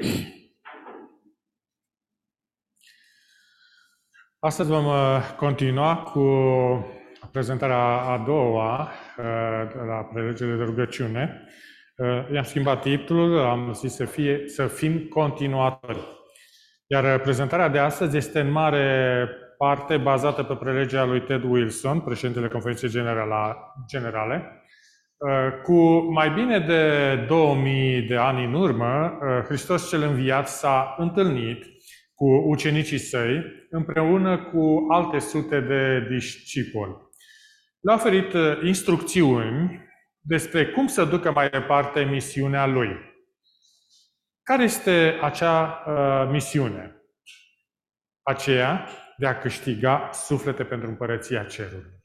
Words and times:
Astăzi 4.38 4.70
vom 4.70 4.86
uh, 4.86 5.34
continua 5.36 5.96
cu 5.96 6.24
prezentarea 7.32 8.00
a 8.00 8.18
doua 8.18 8.80
uh, 8.80 9.24
la 9.86 10.08
prelegere 10.12 10.56
de 10.56 10.62
rugăciune. 10.62 11.44
Uh, 11.96 12.30
i-am 12.32 12.44
schimbat 12.44 12.82
titlul, 12.82 13.38
am 13.38 13.72
zis 13.72 13.94
să, 13.94 14.04
fie, 14.04 14.42
să 14.46 14.66
fim 14.66 15.06
continuatori. 15.08 15.98
Iar 16.86 17.20
prezentarea 17.20 17.68
de 17.68 17.78
astăzi 17.78 18.16
este 18.16 18.40
în 18.40 18.50
mare 18.50 19.28
parte 19.58 19.96
bazată 19.96 20.42
pe 20.42 20.54
prelegerea 20.54 21.04
lui 21.04 21.22
Ted 21.22 21.42
Wilson, 21.42 22.00
președintele 22.00 22.48
Conferinței 22.48 22.88
Generale, 23.86 24.36
cu 25.62 25.98
mai 26.12 26.30
bine 26.30 26.58
de 26.58 27.14
2000 27.28 28.02
de 28.02 28.16
ani 28.16 28.44
în 28.44 28.54
urmă, 28.54 29.18
Hristos 29.46 29.88
cel 29.88 30.02
înviat 30.02 30.48
s-a 30.48 30.94
întâlnit 30.98 31.64
cu 32.20 32.26
ucenicii 32.26 32.98
săi, 32.98 33.44
împreună 33.70 34.38
cu 34.38 34.86
alte 34.88 35.18
sute 35.18 35.60
de 35.60 36.06
discipoli. 36.10 36.96
Le-a 37.80 37.94
oferit 37.94 38.32
uh, 38.32 38.60
instrucțiuni 38.62 39.88
despre 40.20 40.66
cum 40.66 40.86
să 40.86 41.04
ducă 41.04 41.32
mai 41.32 41.48
departe 41.50 42.02
misiunea 42.02 42.66
lui. 42.66 42.88
Care 44.42 44.62
este 44.62 45.18
acea 45.22 45.84
uh, 45.86 46.28
misiune? 46.30 47.02
Aceea 48.22 48.88
de 49.16 49.26
a 49.26 49.38
câștiga 49.38 50.10
suflete 50.12 50.64
pentru 50.64 50.88
împărăția 50.88 51.44
cerului. 51.44 51.99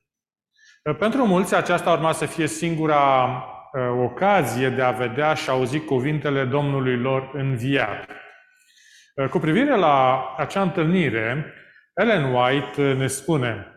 Uh, 0.89 0.95
pentru 0.97 1.25
mulți, 1.25 1.55
aceasta 1.55 1.91
urma 1.91 2.11
să 2.11 2.25
fie 2.25 2.47
singura 2.47 3.25
uh, 3.73 4.03
ocazie 4.03 4.69
de 4.69 4.81
a 4.81 4.91
vedea 4.91 5.33
și 5.33 5.49
auzi 5.49 5.79
cuvintele 5.79 6.45
Domnului 6.45 6.97
lor 6.97 7.29
înviat. 7.33 8.09
Uh, 9.15 9.29
cu 9.29 9.39
privire 9.39 9.75
la 9.75 10.25
acea 10.37 10.61
întâlnire, 10.61 11.53
Ellen 11.93 12.33
White 12.33 12.93
ne 12.93 13.07
spune 13.07 13.69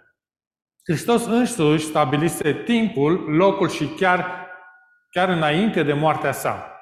Hristos 0.85 1.27
însuși 1.27 1.85
stabilise 1.85 2.53
timpul, 2.53 3.37
locul 3.37 3.69
și 3.69 3.87
chiar, 3.87 4.47
chiar 5.11 5.29
înainte 5.29 5.83
de 5.83 5.93
moartea 5.93 6.33
sa. 6.33 6.81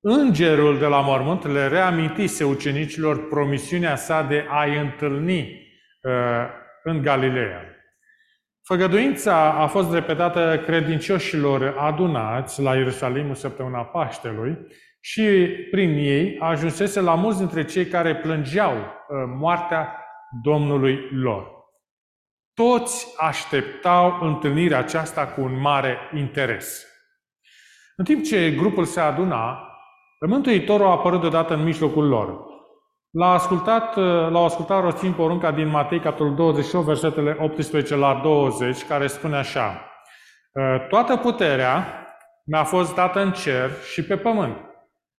Îngerul 0.00 0.78
de 0.78 0.86
la 0.86 1.00
mormânt 1.00 1.46
le 1.46 1.68
reamintise 1.68 2.44
ucenicilor 2.44 3.28
promisiunea 3.28 3.96
sa 3.96 4.22
de 4.22 4.46
a-i 4.48 4.78
întâlni 4.78 5.40
uh, 6.02 6.12
în 6.82 7.02
Galileea. 7.02 7.77
Făgăduința 8.68 9.52
a 9.52 9.66
fost 9.66 9.92
repetată 9.92 10.62
credincioșilor 10.64 11.74
adunați 11.78 12.62
la 12.62 12.76
Ierusalimul 12.76 13.34
săptămâna 13.34 13.84
Paștelui 13.84 14.58
și 15.00 15.48
prin 15.70 15.90
ei 15.90 16.38
ajunsese 16.38 17.00
la 17.00 17.14
mulți 17.14 17.38
dintre 17.38 17.64
cei 17.64 17.86
care 17.86 18.16
plângeau 18.16 18.72
uh, 18.72 18.84
moartea 19.38 20.04
Domnului 20.42 20.98
lor. 21.10 21.50
Toți 22.54 23.14
așteptau 23.16 24.18
întâlnirea 24.20 24.78
aceasta 24.78 25.26
cu 25.26 25.40
un 25.40 25.60
mare 25.60 25.96
interes. 26.14 26.86
În 27.96 28.04
timp 28.04 28.24
ce 28.24 28.50
grupul 28.50 28.84
se 28.84 29.00
aduna, 29.00 29.68
Mântuitorul 30.26 30.86
a 30.86 30.90
apărut 30.90 31.20
deodată 31.20 31.54
în 31.54 31.62
mijlocul 31.62 32.08
lor. 32.08 32.47
L-a 33.18 33.32
ascultat, 33.32 33.96
uh, 33.96 34.04
l-au 34.04 34.44
ascultat 34.44 34.82
rostind 34.82 35.14
porunca 35.14 35.52
din 35.52 35.68
Matei, 35.68 36.00
capitolul 36.00 36.34
28, 36.34 36.86
versetele 36.86 37.36
18 37.38 37.96
la 37.96 38.20
20, 38.22 38.84
care 38.84 39.06
spune 39.06 39.36
așa. 39.36 39.90
Uh, 40.52 40.86
Toată 40.88 41.16
puterea 41.16 42.06
mi-a 42.44 42.64
fost 42.64 42.94
dată 42.94 43.20
în 43.20 43.32
cer 43.32 43.70
și 43.92 44.04
pe 44.04 44.16
pământ. 44.16 44.56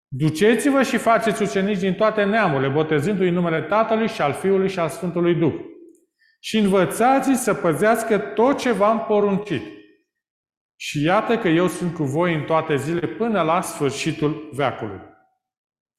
Duceți-vă 0.08 0.84
și 0.84 0.98
faceți 0.98 1.42
ucenici 1.42 1.78
din 1.78 1.94
toate 1.94 2.24
neamurile, 2.24 2.70
botezându-i 2.70 3.30
numele 3.30 3.62
Tatălui 3.62 4.08
și 4.08 4.22
al 4.22 4.34
Fiului 4.34 4.70
și 4.70 4.80
al 4.80 4.90
Sfântului 4.90 5.36
Duh. 5.36 5.54
Și 6.40 6.58
învățați 6.58 7.34
să 7.44 7.54
păzească 7.54 8.18
tot 8.18 8.58
ce 8.58 8.72
v-am 8.72 9.06
poruncit. 9.08 9.64
Și 10.76 11.04
iată 11.04 11.38
că 11.38 11.48
eu 11.48 11.68
sunt 11.68 11.94
cu 11.94 12.04
voi 12.04 12.34
în 12.34 12.42
toate 12.42 12.76
zile 12.76 13.08
până 13.08 13.42
la 13.42 13.62
sfârșitul 13.62 14.50
veacului. 14.54 15.00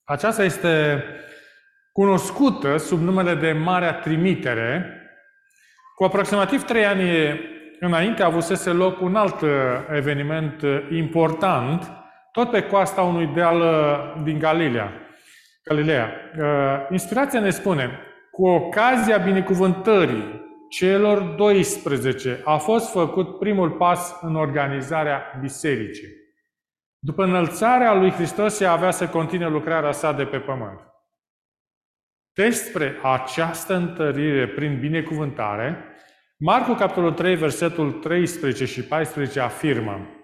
Aceasta 0.04 0.44
este 0.44 1.04
cunoscută 1.92 2.76
sub 2.76 3.00
numele 3.00 3.34
de 3.34 3.52
Marea 3.52 3.94
Trimitere. 3.94 4.94
Cu 5.94 6.04
aproximativ 6.04 6.62
trei 6.62 6.86
ani 6.86 7.02
înainte 7.80 8.22
avusese 8.22 8.70
loc 8.70 9.00
un 9.00 9.16
alt 9.16 9.44
eveniment 9.94 10.62
important, 10.90 11.92
tot 12.32 12.50
pe 12.50 12.62
coasta 12.62 13.02
unui 13.02 13.26
deal 13.26 13.60
uh, 13.60 14.22
din 14.22 14.38
Galileea. 14.38 14.92
Galileea. 15.64 16.12
Uh, 16.38 16.44
inspirația 16.90 17.40
ne 17.40 17.50
spune, 17.50 17.98
cu 18.30 18.46
ocazia 18.46 19.16
binecuvântării 19.16 20.48
celor 20.70 21.22
12 21.22 22.40
a 22.44 22.56
fost 22.56 22.90
făcut 22.90 23.38
primul 23.38 23.70
pas 23.70 24.18
în 24.20 24.34
organizarea 24.34 25.22
bisericii. 25.40 26.08
După 26.98 27.22
înălțarea 27.24 27.94
lui 27.94 28.10
Hristos, 28.10 28.60
ea 28.60 28.72
avea 28.72 28.90
să 28.90 29.08
continue 29.08 29.48
lucrarea 29.48 29.92
sa 29.92 30.12
de 30.12 30.24
pe 30.24 30.38
pământ. 30.38 30.89
Despre 32.34 32.96
această 33.02 33.74
întărire 33.74 34.48
prin 34.48 34.80
binecuvântare, 34.80 35.84
Marcu, 36.38 36.72
capitolul 36.72 37.12
3, 37.12 37.36
versetul 37.36 37.92
13 37.92 38.64
și 38.64 38.82
14 38.82 39.41
afirmă 39.41 40.20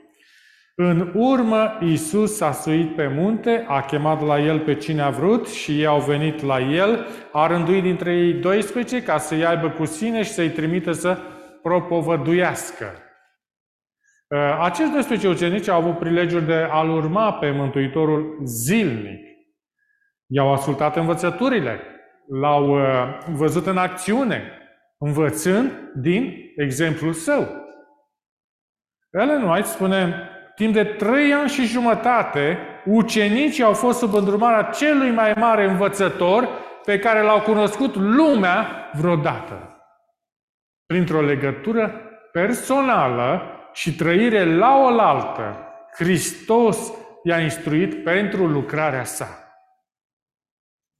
în 0.78 1.12
urmă, 1.14 1.78
Iisus 1.80 2.36
s-a 2.36 2.52
suit 2.52 2.94
pe 2.94 3.06
munte, 3.06 3.64
a 3.68 3.82
chemat 3.82 4.22
la 4.22 4.40
el 4.40 4.60
pe 4.60 4.74
cine 4.74 5.02
a 5.02 5.10
vrut 5.10 5.48
și 5.48 5.78
ei 5.78 5.86
au 5.86 6.00
venit 6.00 6.42
la 6.42 6.60
el, 6.60 7.06
a 7.32 7.46
rânduit 7.46 7.82
dintre 7.82 8.16
ei 8.16 8.32
12 8.32 9.02
ca 9.02 9.18
să-i 9.18 9.46
aibă 9.46 9.70
cu 9.70 9.84
sine 9.84 10.22
și 10.22 10.30
să-i 10.30 10.50
trimită 10.50 10.92
să 10.92 11.18
propovăduiască. 11.62 12.84
Uh, 14.28 14.58
acești 14.60 14.92
12 14.92 15.28
ucenici 15.28 15.68
au 15.68 15.80
avut 15.80 15.98
prilegiul 15.98 16.44
de 16.44 16.68
a-L 16.70 16.90
urma 16.90 17.32
pe 17.32 17.50
Mântuitorul 17.50 18.40
zilnic. 18.44 19.20
I-au 20.26 20.52
ascultat 20.52 20.96
învățăturile, 20.96 21.80
l-au 22.28 22.68
uh, 22.70 23.18
văzut 23.32 23.66
în 23.66 23.78
acțiune, 23.78 24.52
învățând 24.98 25.90
din 25.94 26.52
exemplul 26.56 27.12
său. 27.12 27.64
Ellen 29.10 29.42
White 29.42 29.66
spune, 29.66 30.28
timp 30.54 30.72
de 30.72 30.84
trei 30.84 31.32
ani 31.32 31.48
și 31.48 31.64
jumătate, 31.64 32.58
ucenicii 32.84 33.62
au 33.62 33.72
fost 33.72 33.98
sub 33.98 34.14
îndrumarea 34.14 34.62
celui 34.62 35.10
mai 35.10 35.32
mare 35.36 35.64
învățător 35.64 36.48
pe 36.84 36.98
care 36.98 37.22
l-au 37.22 37.40
cunoscut 37.40 37.94
lumea 37.94 38.90
vreodată. 38.92 39.76
Printr-o 40.86 41.20
legătură 41.20 42.00
personală 42.32 43.42
și 43.72 43.94
trăire 43.94 44.56
la 44.56 44.76
oaltă, 44.76 45.60
Hristos 45.96 46.92
i-a 47.22 47.40
instruit 47.40 48.04
pentru 48.04 48.46
lucrarea 48.46 49.04
sa. 49.04 49.28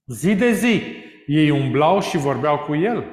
Zi 0.06 0.34
de 0.34 0.52
zi, 0.52 1.04
ei 1.26 1.50
umblau 1.50 2.00
și 2.00 2.16
vorbeau 2.16 2.58
cu 2.58 2.74
el. 2.74 3.04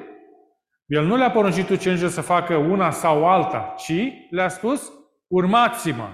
El 0.86 1.04
nu 1.04 1.16
le-a 1.16 1.30
poruncit 1.30 1.68
ucenicilor 1.68 2.10
să 2.10 2.20
facă 2.20 2.56
una 2.56 2.90
sau 2.90 3.28
alta, 3.28 3.74
ci 3.78 4.12
le-a 4.30 4.48
spus, 4.48 4.92
urmați-mă. 5.26 6.08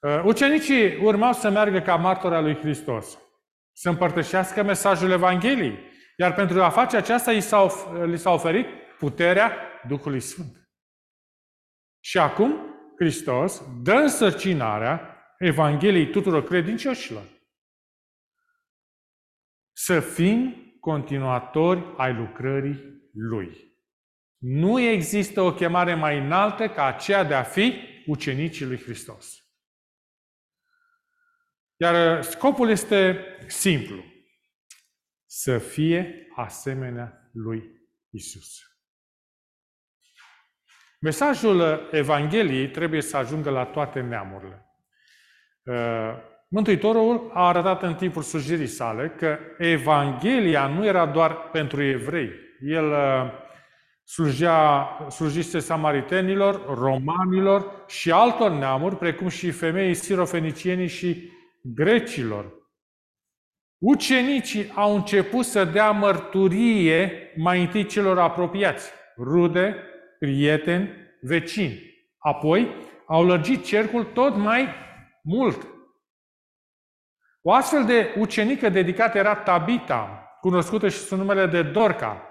Uh, 0.00 0.22
ucenicii 0.24 0.96
urmau 0.96 1.32
să 1.32 1.50
meargă 1.50 1.80
ca 1.80 1.96
martori 1.96 2.34
al 2.34 2.42
lui 2.42 2.56
Hristos, 2.56 3.18
să 3.72 3.88
împărtășească 3.88 4.62
mesajul 4.62 5.10
Evangheliei, 5.10 5.78
iar 6.16 6.34
pentru 6.34 6.62
a 6.62 6.68
face 6.68 6.96
aceasta 6.96 7.30
li 8.04 8.18
s-a 8.18 8.30
oferit 8.32 8.66
puterea 8.98 9.56
Duhului 9.86 10.20
Sfânt. 10.20 10.70
Și 12.00 12.18
acum 12.18 12.56
Hristos 12.98 13.62
dă 13.82 13.92
însărcinarea 13.92 15.16
Evangheliei 15.38 16.10
tuturor 16.10 16.44
credincioșilor. 16.44 17.22
Să 19.72 20.00
fim 20.00 20.56
continuatori 20.80 21.94
ai 21.96 22.14
lucrării 22.14 23.10
Lui. 23.12 23.72
Nu 24.38 24.80
există 24.80 25.40
o 25.40 25.54
chemare 25.54 25.94
mai 25.94 26.18
înaltă 26.18 26.68
ca 26.68 26.84
aceea 26.84 27.24
de 27.24 27.34
a 27.34 27.42
fi 27.42 27.74
ucenicii 28.06 28.66
lui 28.66 28.82
Hristos. 28.82 29.42
Iar 31.76 32.18
uh, 32.18 32.24
scopul 32.24 32.68
este 32.68 33.24
simplu. 33.46 34.04
Să 35.24 35.58
fie 35.58 36.26
asemenea 36.36 37.30
lui 37.32 37.62
Isus. 38.10 38.60
Mesajul 41.00 41.60
uh, 41.60 41.88
Evangheliei 41.90 42.70
trebuie 42.70 43.02
să 43.02 43.16
ajungă 43.16 43.50
la 43.50 43.64
toate 43.64 44.00
neamurile. 44.00 44.66
Uh, 46.52 46.58
Mântuitorul 46.58 47.30
a 47.34 47.46
arătat 47.46 47.82
în 47.82 47.94
timpul 47.94 48.22
slujirii 48.22 48.66
sale 48.66 49.14
că 49.18 49.38
Evanghelia 49.58 50.66
nu 50.66 50.86
era 50.86 51.06
doar 51.06 51.36
pentru 51.36 51.82
evrei. 51.82 52.30
El 52.60 52.92
slujea, 54.04 54.88
slujise 55.10 55.58
samaritenilor, 55.58 56.78
romanilor 56.78 57.84
și 57.88 58.10
altor 58.10 58.50
neamuri, 58.50 58.96
precum 58.96 59.28
și 59.28 59.50
femeii 59.50 59.94
sirofenicienii 59.94 60.88
și 60.88 61.30
grecilor. 61.62 62.52
Ucenicii 63.78 64.72
au 64.74 64.94
început 64.94 65.44
să 65.44 65.64
dea 65.64 65.90
mărturie 65.90 67.32
mai 67.36 67.60
întâi 67.60 67.86
celor 67.86 68.18
apropiați, 68.18 68.90
rude, 69.16 69.76
prieteni, 70.18 70.90
vecini. 71.20 71.80
Apoi 72.18 72.68
au 73.06 73.24
lărgit 73.26 73.64
cercul 73.64 74.04
tot 74.04 74.36
mai 74.36 74.68
mult. 75.22 75.71
O 77.42 77.52
astfel 77.52 77.84
de 77.84 78.14
ucenică 78.18 78.68
dedicată 78.68 79.18
era 79.18 79.34
Tabita, 79.34 80.36
cunoscută 80.40 80.88
și 80.88 80.98
sub 80.98 81.18
numele 81.18 81.46
de 81.46 81.62
Dorca. 81.62 82.22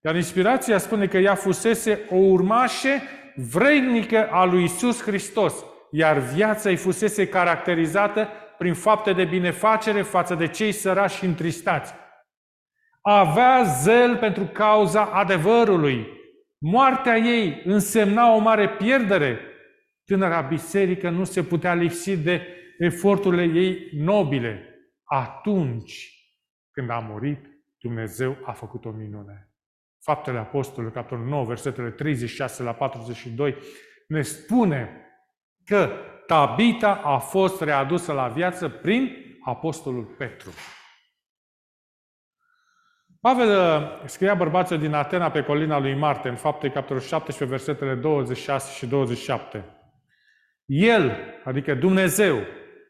Iar 0.00 0.14
inspirația 0.14 0.78
spune 0.78 1.06
că 1.06 1.18
ea 1.18 1.34
fusese 1.34 2.00
o 2.10 2.16
urmașe 2.16 3.02
vrednică 3.34 4.28
a 4.30 4.44
lui 4.44 4.64
Isus 4.64 5.02
Hristos, 5.02 5.54
iar 5.90 6.18
viața 6.18 6.70
ei 6.70 6.76
fusese 6.76 7.28
caracterizată 7.28 8.28
prin 8.58 8.74
fapte 8.74 9.12
de 9.12 9.24
binefacere 9.24 10.02
față 10.02 10.34
de 10.34 10.48
cei 10.48 10.72
sărași 10.72 11.16
și 11.16 11.24
întristați. 11.24 11.94
Avea 13.00 13.62
zel 13.82 14.16
pentru 14.16 14.44
cauza 14.52 15.04
adevărului. 15.04 16.06
Moartea 16.58 17.16
ei 17.16 17.62
însemna 17.64 18.34
o 18.34 18.38
mare 18.38 18.68
pierdere. 18.68 19.40
Tânăra 20.04 20.40
biserică 20.40 21.10
nu 21.10 21.24
se 21.24 21.42
putea 21.42 21.74
lipsi 21.74 22.16
de 22.16 22.46
eforturile 22.78 23.60
ei 23.60 23.88
nobile. 23.92 24.70
Atunci 25.04 26.10
când 26.70 26.90
a 26.90 26.98
murit, 26.98 27.46
Dumnezeu 27.78 28.36
a 28.44 28.52
făcut 28.52 28.84
o 28.84 28.90
minune. 28.90 29.50
Faptele 30.02 30.38
Apostolului, 30.38 30.94
capitolul 30.94 31.26
9, 31.26 31.44
versetele 31.44 31.90
36 31.90 32.62
la 32.62 32.72
42, 32.72 33.56
ne 34.08 34.22
spune 34.22 35.06
că 35.64 35.90
Tabita 36.26 36.94
a 36.94 37.18
fost 37.18 37.60
readusă 37.60 38.12
la 38.12 38.28
viață 38.28 38.68
prin 38.68 39.16
Apostolul 39.44 40.04
Petru. 40.04 40.50
Pavel 43.20 43.48
uh, 43.48 44.02
scria 44.04 44.34
bărbații 44.34 44.78
din 44.78 44.92
Atena 44.92 45.30
pe 45.30 45.42
colina 45.42 45.78
lui 45.78 45.94
Marte, 45.94 46.28
în 46.28 46.36
fapte 46.36 46.70
capitolul 46.70 47.02
17, 47.02 47.44
versetele 47.44 47.94
26 47.94 48.72
și 48.72 48.86
27. 48.86 49.64
El, 50.64 51.16
adică 51.44 51.74
Dumnezeu, 51.74 52.36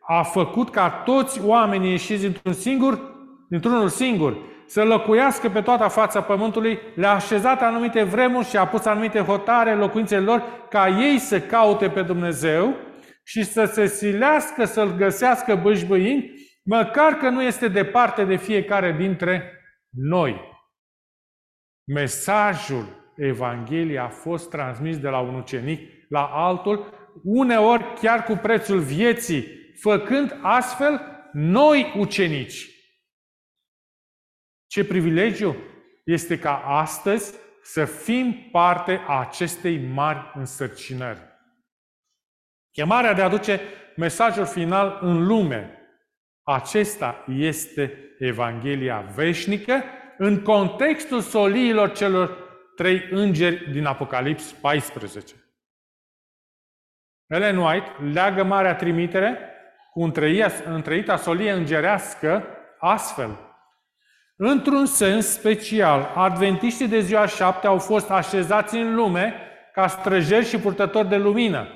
a 0.07 0.23
făcut 0.23 0.71
ca 0.71 0.91
toți 0.91 1.45
oamenii 1.45 1.91
ieșiți 1.91 2.23
dintr-un 2.23 2.53
singur, 2.53 3.01
dintr-unul 3.49 3.89
singur, 3.89 4.37
să 4.67 4.85
locuiască 4.85 5.49
pe 5.49 5.61
toată 5.61 5.89
fața 5.89 6.23
pământului, 6.23 6.79
le-a 6.95 7.11
așezat 7.11 7.63
anumite 7.63 8.03
vremuri 8.03 8.47
și 8.47 8.57
a 8.57 8.67
pus 8.67 8.85
anumite 8.85 9.21
hotare 9.21 9.73
în 9.73 9.79
locuințele 9.79 10.25
lor, 10.25 10.43
ca 10.69 10.89
ei 10.89 11.19
să 11.19 11.41
caute 11.41 11.89
pe 11.91 12.03
Dumnezeu 12.03 12.75
și 13.25 13.45
să 13.45 13.65
se 13.65 13.87
silească 13.87 14.65
să-L 14.65 14.95
găsească 14.97 15.55
bâșbâind, 15.55 16.25
măcar 16.65 17.13
că 17.13 17.29
nu 17.29 17.43
este 17.43 17.69
departe 17.69 18.25
de 18.25 18.37
fiecare 18.37 18.93
dintre 18.99 19.53
noi. 19.91 20.41
Mesajul 21.85 23.13
Evangheliei 23.17 23.99
a 23.99 24.09
fost 24.09 24.51
transmis 24.51 24.99
de 24.99 25.09
la 25.09 25.19
un 25.19 25.35
ucenic 25.35 25.81
la 26.09 26.31
altul, 26.33 26.93
uneori 27.25 27.85
chiar 28.01 28.25
cu 28.25 28.39
prețul 28.43 28.79
vieții, 28.79 29.47
făcând 29.81 30.39
astfel 30.43 31.01
noi 31.33 31.93
ucenici. 31.97 32.71
Ce 34.67 34.85
privilegiu 34.85 35.57
este 36.05 36.39
ca 36.39 36.57
astăzi 36.57 37.35
să 37.63 37.85
fim 37.85 38.49
parte 38.53 39.05
a 39.07 39.21
acestei 39.21 39.79
mari 39.79 40.31
însărcinări. 40.35 41.21
Chemarea 42.71 43.13
de 43.13 43.21
a 43.21 43.25
aduce 43.25 43.61
mesajul 43.97 44.47
final 44.47 44.99
în 45.01 45.27
lume. 45.27 45.81
Acesta 46.43 47.25
este 47.29 48.15
Evanghelia 48.19 49.01
veșnică 49.01 49.85
în 50.19 50.43
contextul 50.43 51.21
soliilor 51.21 51.93
celor 51.93 52.45
trei 52.77 53.09
îngeri 53.11 53.71
din 53.71 53.85
Apocalips 53.85 54.53
14. 54.53 55.35
Ellen 57.27 57.57
White 57.57 57.91
leagă 58.13 58.43
marea 58.43 58.77
trimitere 58.77 59.56
cu 59.97 60.13
întreita 60.65 61.17
solie 61.17 61.51
îngerească 61.51 62.45
astfel. 62.79 63.39
Într-un 64.37 64.87
sens 64.87 65.27
special, 65.27 66.13
adventiștii 66.15 66.89
de 66.89 67.01
ziua 67.01 67.27
șapte 67.27 67.67
au 67.67 67.79
fost 67.79 68.11
așezați 68.11 68.77
în 68.77 68.95
lume 68.95 69.35
ca 69.73 69.87
străjeri 69.87 70.47
și 70.47 70.59
purtători 70.59 71.09
de 71.09 71.17
lumină. 71.17 71.67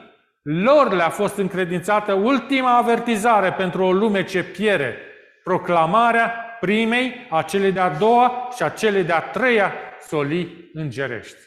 Lor 0.42 0.92
le-a 0.92 1.08
fost 1.08 1.36
încredințată 1.36 2.12
ultima 2.12 2.76
avertizare 2.76 3.52
pentru 3.52 3.82
o 3.82 3.92
lume 3.92 4.24
ce 4.24 4.44
piere, 4.44 4.96
proclamarea 5.44 6.34
primei, 6.60 7.26
a 7.30 7.42
celei 7.42 7.72
de-a 7.72 7.90
doua 7.90 8.48
și 8.56 8.62
a 8.62 8.68
celei 8.68 9.04
de-a 9.04 9.20
treia 9.20 9.72
solii 10.00 10.70
îngerești. 10.72 11.38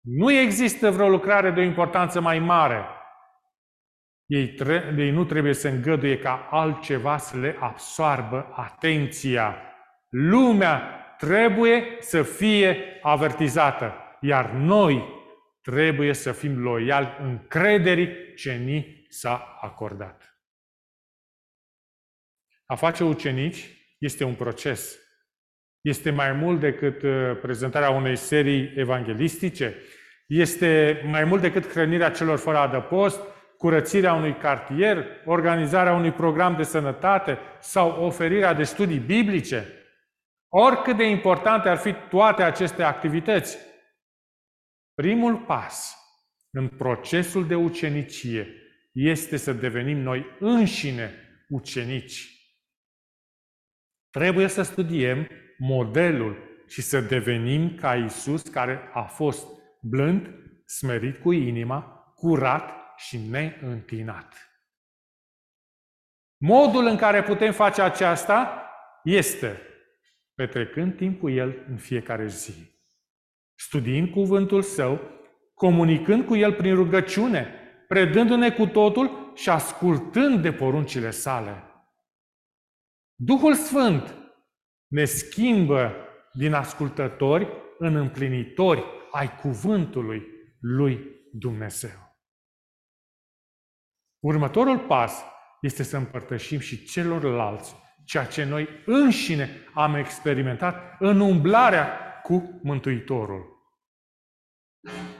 Nu 0.00 0.32
există 0.32 0.90
vreo 0.90 1.08
lucrare 1.08 1.50
de 1.50 1.60
o 1.60 1.64
importanță 1.64 2.20
mai 2.20 2.38
mare. 2.38 2.84
Ei, 4.30 4.48
tre- 4.48 4.94
ei 4.98 5.10
nu 5.10 5.24
trebuie 5.24 5.52
să 5.52 5.68
îngăduie 5.68 6.18
ca 6.18 6.48
altceva 6.50 7.18
să 7.18 7.36
le 7.36 7.56
absoarbă 7.60 8.52
atenția. 8.52 9.56
Lumea 10.08 10.78
trebuie 11.18 11.96
să 12.00 12.22
fie 12.22 12.98
avertizată, 13.02 13.94
iar 14.20 14.50
noi 14.50 15.04
trebuie 15.62 16.12
să 16.12 16.32
fim 16.32 16.62
loiali 16.62 17.16
încrederii 17.22 18.34
ce 18.34 18.52
ni 18.52 19.06
s-a 19.08 19.58
acordat. 19.60 20.40
A 22.66 22.74
face 22.74 23.04
ucenici 23.04 23.68
este 23.98 24.24
un 24.24 24.34
proces. 24.34 24.98
Este 25.80 26.10
mai 26.10 26.32
mult 26.32 26.60
decât 26.60 27.02
uh, 27.02 27.38
prezentarea 27.40 27.90
unei 27.90 28.16
serii 28.16 28.72
evanghelistice, 28.76 29.76
este 30.26 31.02
mai 31.06 31.24
mult 31.24 31.40
decât 31.40 31.70
hrănirea 31.70 32.10
celor 32.10 32.38
fără 32.38 32.56
adăpost, 32.58 33.20
curățirea 33.60 34.14
unui 34.14 34.36
cartier, 34.36 35.06
organizarea 35.24 35.92
unui 35.92 36.12
program 36.12 36.56
de 36.56 36.62
sănătate 36.62 37.38
sau 37.58 38.04
oferirea 38.04 38.52
de 38.54 38.64
studii 38.64 38.98
biblice. 38.98 39.64
Oricât 40.48 40.96
de 40.96 41.04
importante 41.04 41.68
ar 41.68 41.76
fi 41.76 41.94
toate 42.10 42.42
aceste 42.42 42.82
activități, 42.82 43.58
Primul 44.94 45.36
pas 45.36 45.96
în 46.50 46.68
procesul 46.68 47.46
de 47.46 47.54
ucenicie 47.54 48.46
este 48.92 49.36
să 49.36 49.52
devenim 49.52 49.98
noi 49.98 50.26
înșine 50.38 51.10
ucenici. 51.48 52.28
Trebuie 54.10 54.46
să 54.46 54.62
studiem 54.62 55.28
modelul 55.58 56.36
și 56.68 56.82
să 56.82 57.00
devenim 57.00 57.74
ca 57.74 57.94
Isus, 57.94 58.42
care 58.42 58.90
a 58.92 59.02
fost 59.02 59.46
blând, 59.82 60.28
smerit 60.64 61.22
cu 61.22 61.32
inima, 61.32 61.82
curat 62.14 62.79
și 63.08 63.18
neîntinat. 63.18 64.34
Modul 66.36 66.86
în 66.86 66.96
care 66.96 67.22
putem 67.22 67.52
face 67.52 67.82
aceasta 67.82 68.70
este 69.04 69.60
petrecând 70.34 70.96
timp 70.96 71.20
cu 71.20 71.28
El 71.28 71.64
în 71.68 71.76
fiecare 71.76 72.26
zi 72.26 72.70
studiind 73.60 74.10
cuvântul 74.10 74.62
Său, 74.62 75.00
comunicând 75.54 76.24
cu 76.24 76.36
El 76.36 76.52
prin 76.52 76.74
rugăciune, 76.74 77.54
predându-ne 77.88 78.52
cu 78.52 78.66
totul 78.66 79.32
și 79.34 79.50
ascultând 79.50 80.42
de 80.42 80.52
poruncile 80.52 81.10
sale. 81.10 81.64
Duhul 83.14 83.54
Sfânt 83.54 84.14
ne 84.86 85.04
schimbă 85.04 85.94
din 86.32 86.52
ascultători 86.52 87.48
în 87.78 87.96
împlinitori 87.96 88.84
ai 89.10 89.36
cuvântului 89.36 90.26
lui 90.60 90.98
Dumnezeu. 91.32 92.09
Următorul 94.20 94.78
pas 94.78 95.24
este 95.60 95.82
să 95.82 95.96
împărtășim 95.96 96.58
și 96.58 96.84
celorlalți 96.84 97.74
ceea 98.04 98.24
ce 98.24 98.44
noi 98.44 98.68
înșine 98.86 99.50
am 99.74 99.94
experimentat 99.94 100.96
în 100.98 101.20
umblarea 101.20 102.20
cu 102.22 102.60
Mântuitorul. 102.62 103.58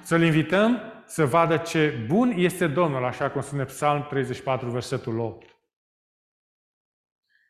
Să-L 0.02 0.22
invităm 0.22 0.80
să 1.06 1.26
vadă 1.26 1.56
ce 1.56 2.04
bun 2.06 2.32
este 2.36 2.66
Domnul, 2.66 3.04
așa 3.04 3.30
cum 3.30 3.40
spune 3.40 3.64
Psalm 3.64 4.06
34, 4.08 4.70
versetul 4.70 5.18
8. 5.18 5.56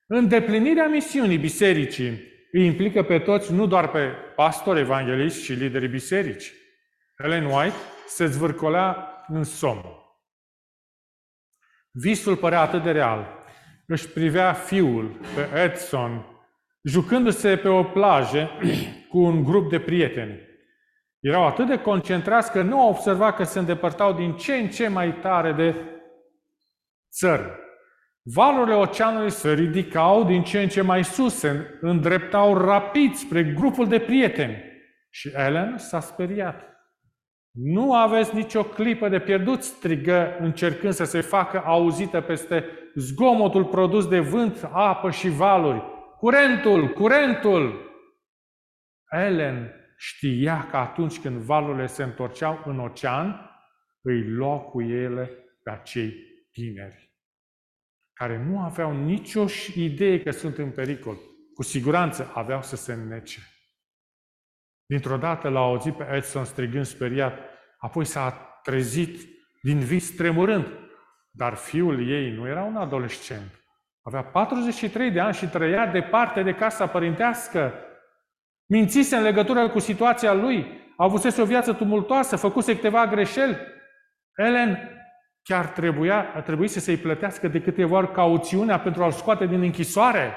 Îndeplinirea 0.07 0.89
misiunii 0.89 1.39
bisericii 1.39 2.29
îi 2.53 2.67
implică 2.67 3.03
pe 3.03 3.19
toți, 3.19 3.53
nu 3.53 3.67
doar 3.67 3.91
pe 3.91 4.07
pastori, 4.37 4.81
evangeliști 4.81 5.43
și 5.43 5.53
liderii 5.53 5.89
biserici. 5.89 6.53
Ellen 7.17 7.45
White 7.45 7.77
se 8.07 8.27
zvârcolea 8.27 9.09
în 9.29 9.45
somn. 9.45 10.00
Visul 11.91 12.37
părea 12.37 12.61
atât 12.61 12.83
de 12.83 12.91
real. 12.91 13.39
Își 13.87 14.09
privea 14.09 14.53
fiul 14.53 15.21
pe 15.35 15.61
Edson 15.61 16.25
jucându-se 16.83 17.57
pe 17.57 17.69
o 17.69 17.83
plajă 17.83 18.51
cu 19.09 19.19
un 19.19 19.45
grup 19.45 19.71
de 19.71 19.81
prieteni. 19.81 20.41
Erau 21.21 21.47
atât 21.47 21.67
de 21.67 21.79
concentrați 21.79 22.53
că 22.53 22.63
nu 22.63 22.81
au 22.81 22.89
observat 22.89 23.37
că 23.37 23.45
se 23.45 23.59
îndepărtau 23.59 24.13
din 24.13 24.37
ce 24.37 24.55
în 24.55 24.69
ce 24.69 24.89
mai 24.89 25.13
tare 25.13 25.53
de 25.53 25.75
țări. 27.11 27.59
Valurile 28.23 28.75
oceanului 28.75 29.31
se 29.31 29.53
ridicau 29.53 30.25
din 30.25 30.43
ce 30.43 30.61
în 30.61 30.69
ce 30.69 30.81
mai 30.81 31.05
sus, 31.05 31.39
se 31.39 31.79
îndreptau 31.81 32.59
rapid 32.59 33.15
spre 33.15 33.45
grupul 33.45 33.89
de 33.89 33.99
prieteni. 33.99 34.57
Și 35.11 35.31
Ellen 35.35 35.79
s-a 35.79 36.01
speriat. 36.01 36.70
Nu 37.51 37.95
aveți 37.95 38.35
nicio 38.35 38.65
clipă 38.65 39.09
de 39.09 39.21
pierdut, 39.21 39.63
strigă, 39.63 40.37
încercând 40.39 40.93
să 40.93 41.05
se 41.05 41.21
facă 41.21 41.63
auzită 41.65 42.21
peste 42.21 42.65
zgomotul 42.95 43.65
produs 43.65 44.09
de 44.09 44.21
vânt, 44.21 44.69
apă 44.73 45.11
și 45.11 45.29
valuri. 45.29 45.83
Curentul, 46.17 46.89
curentul! 46.89 47.91
Ellen 49.11 49.75
știa 49.97 50.67
că 50.71 50.77
atunci 50.77 51.21
când 51.21 51.37
valurile 51.37 51.87
se 51.87 52.03
întorceau 52.03 52.63
în 52.65 52.79
ocean, 52.79 53.51
îi 54.01 54.29
lua 54.29 54.59
cu 54.59 54.83
ele 54.83 55.31
pe 55.63 55.71
acei 55.71 56.15
tineri, 56.53 57.15
care 58.13 58.45
nu 58.49 58.61
aveau 58.61 59.05
nicio 59.05 59.45
idee 59.75 60.23
că 60.23 60.31
sunt 60.31 60.59
în 60.59 60.71
pericol. 60.71 61.17
Cu 61.55 61.63
siguranță 61.63 62.31
aveau 62.35 62.63
să 62.63 62.77
se 62.77 62.93
înnece. 62.93 63.41
Dintr-o 64.91 65.17
dată 65.17 65.49
l-a 65.49 65.61
auzit 65.61 65.97
pe 65.97 66.09
Edson 66.13 66.45
strigând 66.45 66.85
speriat, 66.85 67.39
apoi 67.79 68.05
s-a 68.05 68.31
trezit 68.63 69.21
din 69.63 69.79
vis 69.79 70.17
tremurând. 70.17 70.67
Dar 71.31 71.55
fiul 71.55 72.09
ei 72.09 72.31
nu 72.31 72.47
era 72.47 72.63
un 72.63 72.77
adolescent. 72.77 73.65
Avea 74.03 74.23
43 74.23 75.11
de 75.11 75.21
ani 75.21 75.35
și 75.35 75.47
trăia 75.47 75.87
departe 75.87 76.43
de 76.43 76.55
casa 76.55 76.87
părintească. 76.87 77.73
Mințise 78.67 79.17
în 79.17 79.23
legătură 79.23 79.69
cu 79.69 79.79
situația 79.79 80.33
lui, 80.33 80.67
avusese 80.97 81.43
o 81.43 81.45
viață 81.45 81.73
tumultoasă, 81.73 82.37
făcuse 82.37 82.75
câteva 82.75 83.07
greșeli. 83.07 83.57
Ellen 84.37 84.79
chiar 85.43 85.67
trebuia, 85.67 86.33
a 86.35 86.41
trebuit 86.41 86.71
să 86.71 86.81
se-i 86.81 86.97
plătească 86.97 87.49
de 87.49 87.61
câteva 87.61 87.97
ori 87.97 88.13
cauțiunea 88.13 88.81
pentru 88.81 89.03
a-l 89.03 89.13
scoate 89.13 89.47
din 89.47 89.63
închisoare. 89.63 90.35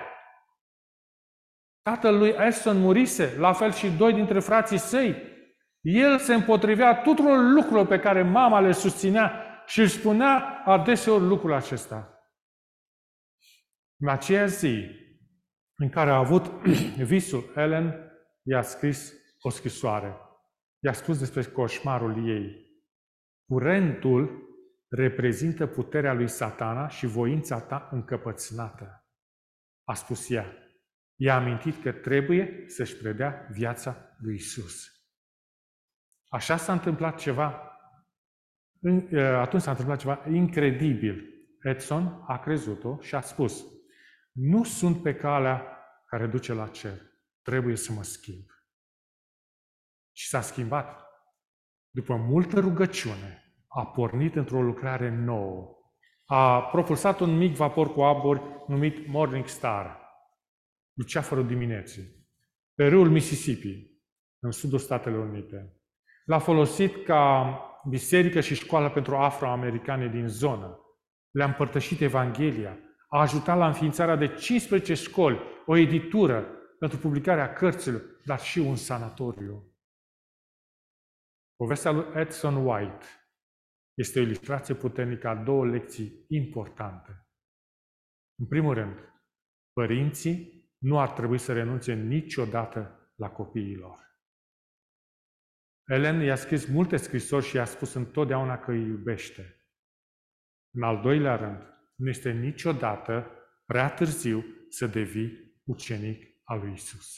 Tatăl 1.84 2.18
lui 2.18 2.38
Ashton 2.38 2.80
murise, 2.80 3.36
la 3.38 3.54
fel 3.54 3.72
și 3.72 3.90
doi 3.90 4.14
dintre 4.14 4.40
frații 4.40 4.78
săi. 4.78 5.16
El 5.82 6.20
se 6.20 6.34
împotrivea 6.34 7.02
tuturor 7.02 7.38
lucrurilor 7.38 7.88
pe 7.88 8.00
care 8.00 8.22
mama 8.22 8.60
le 8.60 8.72
susținea 8.72 9.44
și 9.66 9.80
își 9.80 9.98
spunea 10.00 10.62
adeseori 10.66 11.24
lucrul 11.24 11.54
acesta. 11.54 12.14
În 14.00 14.08
aceea 14.08 14.46
zi 14.46 14.86
în 15.76 15.90
care 15.90 16.10
a 16.10 16.18
avut 16.18 16.46
visul, 17.12 17.52
Ellen 17.56 18.12
i-a 18.44 18.62
scris 18.62 19.14
o 19.42 19.50
scrisoare. 19.50 20.18
I-a 20.84 20.94
spus 20.94 21.20
despre 21.20 21.44
coșmarul 21.44 22.30
ei. 22.30 22.72
Curentul 23.46 24.42
reprezintă 24.90 25.68
puterea 25.68 26.14
lui 26.14 26.28
satana 26.28 26.88
și 26.88 27.06
voința 27.06 27.62
ta 27.62 27.90
încăpățânată. 27.92 29.08
A 29.84 29.94
spus 29.94 30.30
ea. 30.30 30.63
I-a 31.16 31.36
amintit 31.36 31.82
că 31.82 31.92
trebuie 31.92 32.64
să-și 32.68 32.96
predea 32.96 33.48
viața 33.52 34.16
lui 34.18 34.36
Isus. 34.36 34.88
Așa 36.30 36.58
s-a 36.58 36.72
întâmplat 36.72 37.20
ceva. 37.20 37.78
Atunci 39.16 39.62
s-a 39.62 39.72
întâmplat 39.72 40.00
ceva 40.00 40.26
incredibil. 40.30 41.28
Edson 41.62 42.24
a 42.28 42.40
crezut-o 42.40 42.98
și 43.02 43.16
a 43.16 43.22
spus, 43.22 43.66
nu 44.32 44.64
sunt 44.64 45.02
pe 45.02 45.16
calea 45.16 45.78
care 46.06 46.28
duce 46.28 46.54
la 46.54 46.68
cer. 46.68 47.02
Trebuie 47.42 47.76
să 47.76 47.92
mă 47.92 48.04
schimb. 48.04 48.46
Și 50.12 50.28
s-a 50.28 50.42
schimbat. 50.42 51.06
După 51.90 52.16
multă 52.16 52.60
rugăciune, 52.60 53.56
a 53.68 53.86
pornit 53.86 54.36
într-o 54.36 54.62
lucrare 54.62 55.10
nouă. 55.10 55.78
A 56.26 56.62
propulsat 56.62 57.20
un 57.20 57.38
mic 57.38 57.56
vapor 57.56 57.94
cu 57.94 58.02
aburi 58.02 58.42
numit 58.68 59.08
Morning 59.08 59.48
Star, 59.48 60.02
luceafărul 60.94 61.48
dimineții, 61.48 62.28
pe 62.74 62.88
râul 62.88 63.10
Mississippi, 63.10 63.92
în 64.40 64.52
sudul 64.52 64.80
Statelor 64.80 65.28
Unite. 65.28 65.82
L-a 66.26 66.40
folosit 66.40 67.06
ca 67.06 67.58
biserică 67.90 68.40
și 68.40 68.56
școală 68.56 68.90
pentru 68.90 69.16
afroamericane 69.16 70.08
din 70.08 70.28
zonă. 70.28 70.80
Le-a 71.32 71.46
împărtășit 71.46 72.02
Evanghelia. 72.02 72.78
A 73.08 73.20
ajutat 73.20 73.58
la 73.58 73.68
înființarea 73.68 74.16
de 74.16 74.28
15 74.28 74.94
școli, 74.94 75.40
o 75.66 75.76
editură 75.76 76.48
pentru 76.80 76.98
publicarea 76.98 77.54
cărților, 77.54 78.02
dar 78.26 78.40
și 78.40 78.60
un 78.60 78.76
sanatoriu. 78.76 79.74
Povestea 81.56 81.92
lui 81.92 82.06
Edson 82.16 82.56
White 82.66 83.06
este 83.94 84.20
o 84.20 84.22
ilustrație 84.22 84.76
puternică 84.76 85.28
a 85.28 85.36
două 85.36 85.66
lecții 85.66 86.26
importante. 86.28 87.28
În 88.40 88.48
primul 88.48 88.74
rând, 88.74 89.14
părinții 89.74 90.53
nu 90.84 91.00
ar 91.00 91.12
trebui 91.12 91.38
să 91.38 91.54
renunțe 91.54 91.94
niciodată 91.94 93.12
la 93.16 93.30
copiilor. 93.30 94.02
Ellen 95.88 96.22
i-a 96.22 96.36
scris 96.36 96.66
multe 96.66 96.98
scrisori 96.98 97.46
și 97.46 97.56
i-a 97.56 97.66
spus 97.66 97.94
întotdeauna 97.94 98.58
că 98.60 98.72
îi 98.72 98.86
iubește. 98.86 99.68
În 100.76 100.84
al 100.84 101.02
doilea 101.02 101.36
rând, 101.36 101.62
nu 101.96 102.10
este 102.10 102.32
niciodată 102.32 103.32
prea 103.66 103.90
târziu 103.90 104.46
să 104.70 104.88
devii 104.88 105.62
ucenic 105.64 106.42
al 106.44 106.60
lui 106.60 106.74
Isus. 106.74 107.18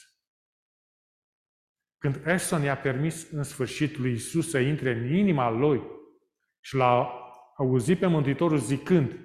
Când 1.98 2.28
Ashton 2.28 2.62
i-a 2.62 2.78
permis 2.78 3.32
în 3.32 3.44
sfârșit 3.44 3.98
lui 3.98 4.14
Isus 4.14 4.50
să 4.50 4.60
intre 4.60 4.92
în 4.92 5.16
inima 5.16 5.50
lui 5.50 5.82
și 6.60 6.76
l-a 6.76 7.10
auzit 7.58 8.00
pe 8.00 8.06
Mântuitorul 8.06 8.58
zicând, 8.58 9.20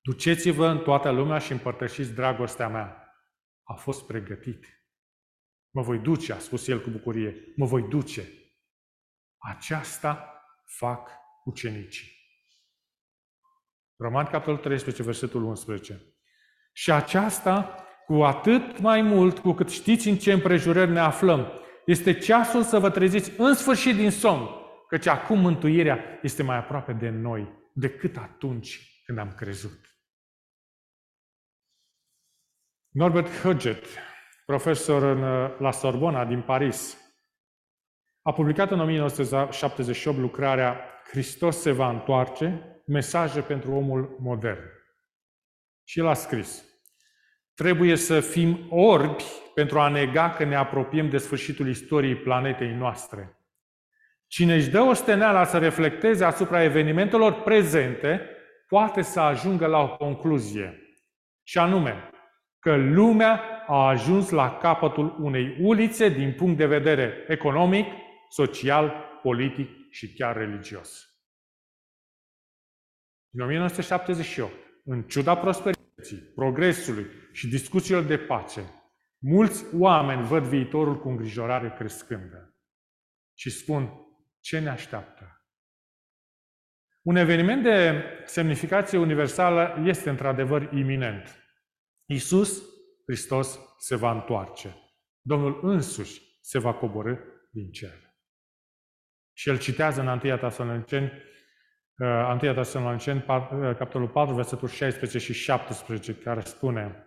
Duceți-vă 0.00 0.66
în 0.66 0.78
toată 0.78 1.10
lumea 1.10 1.38
și 1.38 1.52
împărtășiți 1.52 2.14
dragostea 2.14 2.68
mea. 2.68 3.01
A 3.72 3.74
fost 3.74 4.06
pregătit. 4.06 4.66
Mă 5.70 5.82
voi 5.82 5.98
duce, 5.98 6.32
a 6.32 6.38
spus 6.38 6.68
el 6.68 6.80
cu 6.80 6.90
bucurie, 6.90 7.52
mă 7.56 7.66
voi 7.66 7.82
duce. 7.82 8.28
Aceasta 9.38 10.42
fac 10.64 11.10
ucenicii. 11.44 12.10
Roman, 13.96 14.24
capitolul 14.24 14.58
13, 14.58 15.02
versetul 15.02 15.44
11. 15.44 16.02
Și 16.72 16.92
aceasta 16.92 17.84
cu 18.06 18.14
atât 18.14 18.78
mai 18.78 19.02
mult 19.02 19.38
cu 19.38 19.52
cât 19.52 19.68
știți 19.68 20.08
în 20.08 20.16
ce 20.16 20.32
împrejurări 20.32 20.90
ne 20.90 21.00
aflăm. 21.00 21.52
Este 21.86 22.18
ceasul 22.18 22.62
să 22.62 22.78
vă 22.78 22.90
treziți 22.90 23.32
în 23.40 23.54
sfârșit 23.54 23.96
din 23.96 24.10
somn, 24.10 24.48
căci 24.88 25.06
acum 25.06 25.38
mântuirea 25.38 26.18
este 26.22 26.42
mai 26.42 26.56
aproape 26.56 26.92
de 26.92 27.08
noi 27.08 27.70
decât 27.72 28.16
atunci 28.16 29.02
când 29.04 29.18
am 29.18 29.34
crezut. 29.34 29.91
Norbert 32.92 33.40
Hudget, 33.40 33.84
profesor 34.46 35.02
în, 35.02 35.20
la 35.58 35.70
Sorbona 35.70 36.24
din 36.24 36.40
Paris, 36.40 36.96
a 38.22 38.32
publicat 38.32 38.70
în 38.70 38.80
1978 38.80 40.18
lucrarea 40.18 40.80
Hristos 41.10 41.60
se 41.60 41.70
va 41.70 41.90
întoarce, 41.90 42.76
mesaje 42.86 43.40
pentru 43.40 43.72
omul 43.72 44.16
modern. 44.20 44.60
Și 45.84 45.98
el 45.98 46.06
a 46.06 46.14
scris, 46.14 46.64
Trebuie 47.54 47.96
să 47.96 48.20
fim 48.20 48.66
orbi 48.70 49.24
pentru 49.54 49.80
a 49.80 49.88
nega 49.88 50.30
că 50.30 50.44
ne 50.44 50.56
apropiem 50.56 51.10
de 51.10 51.18
sfârșitul 51.18 51.68
istoriei 51.68 52.16
planetei 52.16 52.72
noastre. 52.72 53.36
Cine 54.26 54.54
își 54.54 54.70
dă 54.70 54.80
o 54.80 54.92
steneală 54.92 55.44
să 55.44 55.58
reflecteze 55.58 56.24
asupra 56.24 56.62
evenimentelor 56.62 57.42
prezente, 57.42 58.28
poate 58.66 59.02
să 59.02 59.20
ajungă 59.20 59.66
la 59.66 59.78
o 59.78 59.96
concluzie. 59.96 60.80
Și 61.42 61.58
anume, 61.58 62.10
că 62.62 62.76
lumea 62.76 63.64
a 63.66 63.88
ajuns 63.88 64.30
la 64.30 64.58
capătul 64.58 65.16
unei 65.20 65.56
ulițe 65.60 66.08
din 66.08 66.34
punct 66.34 66.56
de 66.56 66.66
vedere 66.66 67.24
economic, 67.28 67.86
social, 68.28 68.92
politic 69.22 69.90
și 69.90 70.12
chiar 70.12 70.36
religios. 70.36 71.06
În 73.30 73.40
1978, 73.44 74.52
în 74.84 75.02
ciuda 75.02 75.36
prosperității, 75.36 76.18
progresului 76.34 77.06
și 77.32 77.48
discuțiilor 77.48 78.02
de 78.02 78.18
pace, 78.18 78.60
mulți 79.18 79.64
oameni 79.74 80.26
văd 80.26 80.44
viitorul 80.44 81.00
cu 81.00 81.08
îngrijorare 81.08 81.74
crescândă 81.78 82.56
și 83.34 83.50
spun 83.50 83.90
ce 84.40 84.58
ne 84.58 84.68
așteaptă. 84.68 85.46
Un 87.02 87.16
eveniment 87.16 87.62
de 87.62 88.04
semnificație 88.24 88.98
universală 88.98 89.82
este 89.84 90.10
într-adevăr 90.10 90.72
iminent. 90.72 91.41
Isus 92.06 92.62
Hristos 93.06 93.58
se 93.78 93.96
va 93.96 94.12
întoarce. 94.12 94.76
Domnul 95.20 95.60
însuși 95.62 96.22
se 96.40 96.58
va 96.58 96.74
coborâ 96.74 97.16
din 97.50 97.70
cer. 97.70 98.14
Și 99.32 99.48
el 99.48 99.58
citează 99.58 100.00
în 100.00 100.06
1 100.06 100.36
Tesaloniceni 100.36 101.12
1 101.98 102.34
uh, 102.34 102.54
Tesaloniceni, 102.54 103.24
uh, 103.28 103.76
capitolul 103.76 104.08
4, 104.08 104.34
versetul 104.34 104.68
16 104.68 105.18
și 105.18 105.32
17, 105.32 106.14
care 106.14 106.40
spune 106.40 107.06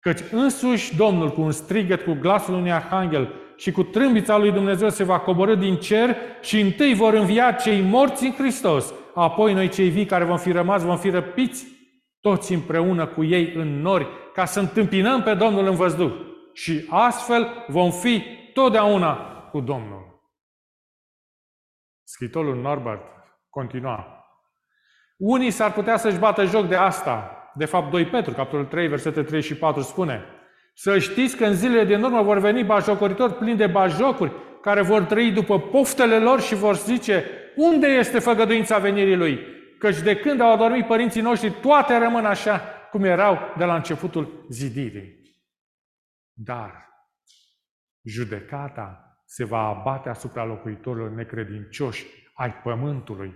Căci 0.00 0.20
însuși 0.30 0.96
Domnul 0.96 1.30
cu 1.30 1.40
un 1.40 1.50
strigăt, 1.50 2.02
cu 2.02 2.12
glasul 2.12 2.54
unui 2.54 2.72
arhanghel 2.72 3.32
și 3.56 3.70
cu 3.70 3.82
trâmbița 3.82 4.36
lui 4.36 4.52
Dumnezeu 4.52 4.90
se 4.90 5.04
va 5.04 5.20
coborâ 5.20 5.54
din 5.54 5.76
cer 5.76 6.16
și 6.40 6.60
întâi 6.60 6.94
vor 6.94 7.14
învia 7.14 7.52
cei 7.52 7.80
morți 7.80 8.24
în 8.24 8.32
Hristos. 8.32 8.94
Apoi 9.14 9.52
noi 9.52 9.68
cei 9.68 9.88
vii 9.88 10.06
care 10.06 10.24
vom 10.24 10.38
fi 10.38 10.52
rămas 10.52 10.82
vom 10.82 10.98
fi 10.98 11.10
răpiți 11.10 11.66
toți 12.24 12.52
împreună 12.52 13.06
cu 13.06 13.24
ei 13.24 13.52
în 13.54 13.80
nori, 13.80 14.06
ca 14.32 14.44
să 14.44 14.60
întâmpinăm 14.60 15.22
pe 15.22 15.34
Domnul 15.34 15.66
în 15.66 15.74
văzduh. 15.74 16.12
Și 16.52 16.86
astfel 16.90 17.64
vom 17.68 17.90
fi 17.90 18.22
totdeauna 18.52 19.16
cu 19.50 19.60
Domnul. 19.60 20.22
Scritorul 22.02 22.56
Norbert 22.56 23.02
continua. 23.50 24.24
Unii 25.16 25.50
s-ar 25.50 25.72
putea 25.72 25.96
să-și 25.96 26.18
bată 26.18 26.44
joc 26.44 26.68
de 26.68 26.76
asta. 26.76 27.30
De 27.54 27.64
fapt, 27.64 27.90
2 27.90 28.06
Petru, 28.06 28.32
capitolul 28.32 28.66
3, 28.66 28.88
versete 28.88 29.22
3 29.22 29.42
și 29.42 29.54
4 29.54 29.82
spune 29.82 30.24
Să 30.74 30.98
știți 30.98 31.36
că 31.36 31.44
în 31.44 31.54
zilele 31.54 31.84
din 31.84 32.02
urmă 32.02 32.22
vor 32.22 32.38
veni 32.38 32.64
bajocoritori 32.64 33.34
plini 33.34 33.56
de 33.56 33.66
bajocuri, 33.66 34.32
care 34.62 34.82
vor 34.82 35.02
trăi 35.02 35.30
după 35.30 35.60
poftele 35.60 36.18
lor 36.18 36.40
și 36.40 36.54
vor 36.54 36.76
zice 36.76 37.24
Unde 37.56 37.86
este 37.86 38.18
făgăduința 38.18 38.78
venirii 38.78 39.16
Lui? 39.16 39.53
Căci 39.84 40.00
de 40.00 40.16
când 40.16 40.40
au 40.40 40.52
adormit 40.52 40.86
părinții 40.86 41.20
noștri, 41.20 41.50
toate 41.50 41.96
rămân 41.96 42.24
așa 42.24 42.60
cum 42.90 43.04
erau 43.04 43.38
de 43.56 43.64
la 43.64 43.74
începutul 43.74 44.46
zidirii. 44.50 45.20
Dar 46.32 46.88
judecata 48.02 49.18
se 49.24 49.44
va 49.44 49.58
abate 49.58 50.08
asupra 50.08 50.44
locuitorilor 50.44 51.10
necredincioși 51.10 52.06
ai 52.34 52.52
pământului. 52.52 53.34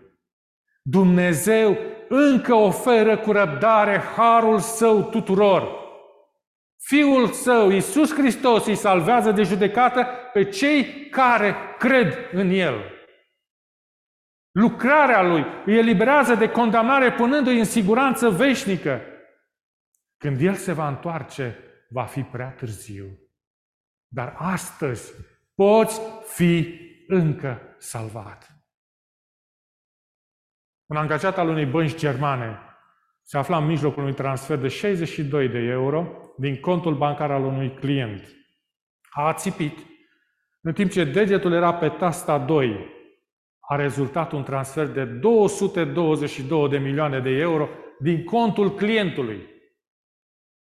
Dumnezeu 0.82 1.76
încă 2.08 2.54
oferă 2.54 3.18
cu 3.18 3.32
răbdare 3.32 3.98
harul 3.98 4.58
său 4.58 5.02
tuturor. 5.02 5.68
Fiul 6.76 7.28
său, 7.28 7.70
Iisus 7.70 8.14
Hristos, 8.14 8.66
îi 8.66 8.74
salvează 8.74 9.32
de 9.32 9.42
judecată 9.42 10.06
pe 10.32 10.44
cei 10.44 11.08
care 11.10 11.54
cred 11.78 12.14
în 12.32 12.50
El. 12.50 12.97
Lucrarea 14.50 15.22
Lui 15.22 15.44
îi 15.66 15.78
eliberează 15.78 16.34
de 16.34 16.50
condamnare 16.50 17.12
punându-i 17.12 17.58
în 17.58 17.64
siguranță 17.64 18.30
veșnică. 18.30 19.00
Când 20.16 20.40
El 20.40 20.54
se 20.54 20.72
va 20.72 20.88
întoarce, 20.88 21.58
va 21.88 22.04
fi 22.04 22.22
prea 22.22 22.50
târziu. 22.50 23.18
Dar 24.06 24.34
astăzi 24.38 25.12
poți 25.54 26.00
fi 26.26 26.80
încă 27.06 27.76
salvat. 27.78 28.52
Un 30.86 30.96
angajat 30.96 31.38
al 31.38 31.48
unei 31.48 31.66
bănci 31.66 31.96
germane 31.96 32.58
se 33.22 33.38
afla 33.38 33.56
în 33.56 33.66
mijlocul 33.66 34.02
unui 34.02 34.14
transfer 34.14 34.58
de 34.58 34.68
62 34.68 35.48
de 35.48 35.58
euro 35.58 36.32
din 36.36 36.60
contul 36.60 36.96
bancar 36.96 37.30
al 37.30 37.44
unui 37.44 37.74
client. 37.74 38.28
A 39.10 39.26
ațipit, 39.26 39.78
în 40.60 40.72
timp 40.72 40.90
ce 40.90 41.04
degetul 41.04 41.52
era 41.52 41.74
pe 41.74 41.88
tasta 41.88 42.38
2. 42.38 42.96
A 43.70 43.76
rezultat 43.76 44.32
un 44.32 44.44
transfer 44.44 44.86
de 44.86 45.04
222 45.04 46.68
de 46.68 46.78
milioane 46.78 47.20
de 47.20 47.30
euro 47.30 47.68
din 47.98 48.24
contul 48.24 48.74
clientului. 48.74 49.46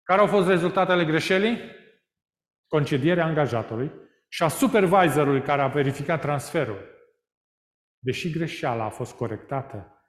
Care 0.03 0.19
au 0.19 0.27
fost 0.27 0.47
rezultatele 0.47 1.05
greșelii? 1.05 1.59
Concedierea 2.67 3.25
angajatului 3.25 3.91
și 4.27 4.43
a 4.43 4.47
supervisorului 4.47 5.41
care 5.41 5.61
a 5.61 5.67
verificat 5.67 6.21
transferul. 6.21 6.89
Deși 7.99 8.29
greșeala 8.29 8.83
a 8.83 8.89
fost 8.89 9.13
corectată, 9.15 10.05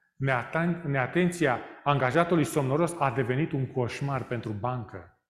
neatenția 0.87 1.61
angajatului 1.85 2.45
somnoros 2.45 2.95
a 2.99 3.11
devenit 3.11 3.53
un 3.53 3.73
coșmar 3.73 4.25
pentru 4.25 4.53
bancă. 4.53 5.21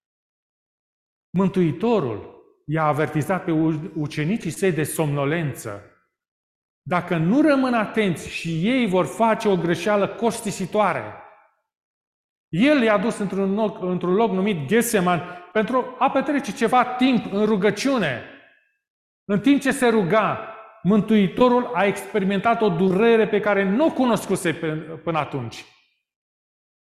Mântuitorul 1.37 2.45
i-a 2.67 2.85
avertizat 2.85 3.45
pe 3.45 3.51
ucenicii 3.95 4.51
săi 4.51 4.73
de 4.73 4.83
somnolență. 4.83 5.87
Dacă 6.83 7.17
nu 7.17 7.41
rămân 7.41 7.75
atenți 7.75 8.29
și 8.29 8.69
ei 8.69 8.87
vor 8.87 9.07
face 9.07 9.49
o 9.49 9.57
greșeală 9.57 10.09
costisitoare, 10.09 11.15
el 12.49 12.83
i-a 12.83 12.99
dus 12.99 13.19
într-un 13.19 13.55
loc, 13.55 13.83
într-un 13.83 14.15
loc 14.15 14.31
numit 14.31 14.67
Geseman 14.67 15.23
pentru 15.53 15.97
a 15.99 16.11
petrece 16.11 16.53
ceva 16.53 16.85
timp 16.85 17.33
în 17.33 17.45
rugăciune. 17.45 18.23
În 19.25 19.41
timp 19.41 19.61
ce 19.61 19.71
se 19.71 19.89
ruga, 19.89 20.53
Mântuitorul 20.83 21.75
a 21.75 21.85
experimentat 21.85 22.63
o 22.63 22.69
durere 22.69 23.29
pe 23.29 23.41
care 23.41 23.65
nu 23.65 23.87
o 23.87 23.93
cunoscuse 23.93 24.55
până 25.05 25.19
atunci. 25.19 25.65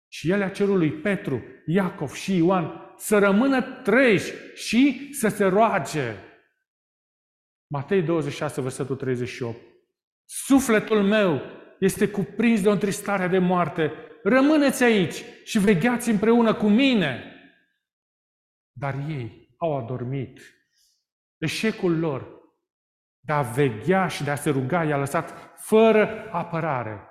Și 0.08 0.32
el 0.32 0.41
a 0.41 0.50
cerut 0.50 0.76
lui 0.76 0.91
Petru, 0.91 1.43
Iacov 1.65 2.13
și 2.13 2.36
Ioan 2.36 2.93
să 2.98 3.19
rămână 3.19 3.62
treji 3.62 4.34
și 4.54 5.13
să 5.13 5.28
se 5.28 5.45
roage. 5.45 6.15
Matei 7.67 8.02
26, 8.02 8.62
versetul 8.62 8.95
38. 8.95 9.58
Sufletul 10.30 11.04
meu 11.04 11.42
este 11.80 12.10
cuprins 12.10 12.62
de 12.62 12.70
o 12.70 12.72
întristare 12.72 13.28
de 13.28 13.38
moarte. 13.38 13.94
Rămâneți 14.24 14.84
aici 14.84 15.24
și 15.44 15.60
vegheați 15.60 16.10
împreună 16.10 16.54
cu 16.54 16.68
mine. 16.68 17.34
Dar 18.72 18.96
ei 19.08 19.56
au 19.58 19.78
adormit. 19.78 20.42
Eșecul 21.38 22.00
lor 22.00 22.38
de 23.20 23.34
a 23.34 23.42
veghea 23.42 24.08
și 24.08 24.24
de 24.24 24.32
a 24.32 24.36
se 24.36 24.50
ruga, 24.50 24.84
i-a 24.84 24.98
lăsat 24.98 25.54
fără 25.56 26.30
apărare. 26.32 27.10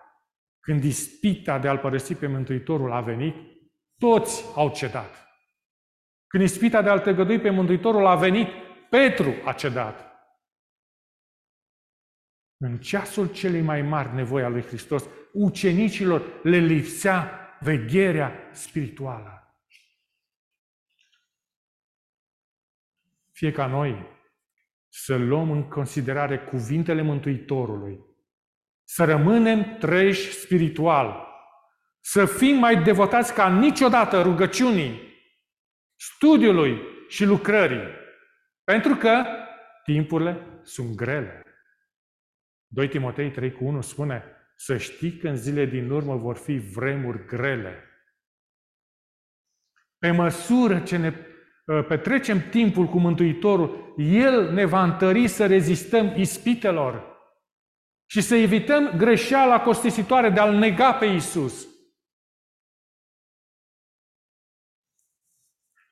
Când 0.61 0.85
ispita 0.85 1.59
de 1.59 1.68
a-L 1.68 1.79
părăsi 1.79 2.14
pe 2.14 2.26
Mântuitorul 2.26 2.92
a 2.92 3.00
venit, 3.00 3.37
toți 3.98 4.44
au 4.55 4.70
cedat. 4.70 5.29
Când 6.26 6.42
ispita 6.42 6.83
de 6.83 6.88
a-L 6.88 6.98
tăgădui 6.98 7.40
pe 7.40 7.50
Mântuitorul 7.50 8.07
a 8.07 8.16
venit, 8.16 8.48
Petru 8.90 9.35
a 9.44 9.52
cedat. 9.52 10.05
În 12.58 12.78
ceasul 12.78 13.32
celei 13.32 13.60
mai 13.60 13.82
mari 13.82 14.14
nevoi 14.14 14.42
a 14.42 14.48
lui 14.48 14.62
Hristos, 14.62 15.04
ucenicilor 15.32 16.40
le 16.42 16.56
lipsea 16.56 17.40
vegherea 17.60 18.50
spirituală. 18.52 19.40
Fie 23.32 23.52
ca 23.52 23.66
noi 23.66 24.06
să 24.88 25.16
luăm 25.16 25.50
în 25.50 25.68
considerare 25.68 26.38
cuvintele 26.38 27.02
Mântuitorului, 27.02 28.00
să 28.84 29.04
rămânem 29.04 29.76
treji 29.78 30.30
spiritual, 30.30 31.26
să 32.00 32.26
fim 32.26 32.56
mai 32.56 32.82
devotați 32.82 33.34
ca 33.34 33.58
niciodată 33.58 34.22
rugăciunii, 34.22 35.14
studiului 35.96 36.80
și 37.08 37.24
lucrării, 37.24 37.88
pentru 38.64 38.94
că 38.94 39.24
timpurile 39.84 40.60
sunt 40.62 40.94
grele. 40.94 41.45
2 42.66 42.88
Timotei 42.88 43.31
3 43.31 43.52
cu 43.52 43.64
1 43.64 43.81
spune 43.81 44.24
să 44.57 44.76
știi 44.76 45.16
că 45.16 45.29
în 45.29 45.37
zile 45.37 45.64
din 45.64 45.90
urmă 45.90 46.16
vor 46.16 46.37
fi 46.37 46.59
vremuri 46.59 47.26
grele. 47.26 47.85
Pe 49.98 50.11
măsură 50.11 50.81
ce 50.81 50.96
ne 50.96 51.12
Uh, 51.66 51.87
petrecem 51.87 52.48
timpul 52.48 52.87
cu 52.87 52.98
Mântuitorul, 52.98 53.94
El 53.98 54.52
ne 54.52 54.64
va 54.64 54.83
întări 54.83 55.29
să 55.29 55.46
rezistăm 55.46 56.14
ispitelor 56.16 57.16
și 58.11 58.20
să 58.20 58.35
evităm 58.35 58.96
greșeala 58.96 59.61
costisitoare 59.61 60.31
de 60.31 60.40
a-L 60.40 60.55
nega 60.55 60.94
pe 60.94 61.05
Isus. 61.05 61.68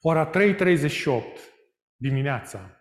Ora 0.00 0.30
3.38 0.30 0.34
dimineața 1.96 2.80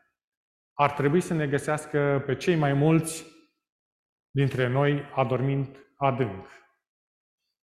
ar 0.73 0.91
trebui 0.91 1.21
să 1.21 1.33
ne 1.33 1.47
găsească 1.47 2.23
pe 2.25 2.35
cei 2.35 2.55
mai 2.55 2.73
mulți 2.73 3.25
dintre 4.33 4.67
noi 4.67 5.03
adormind 5.15 5.77
adânc. 5.97 6.47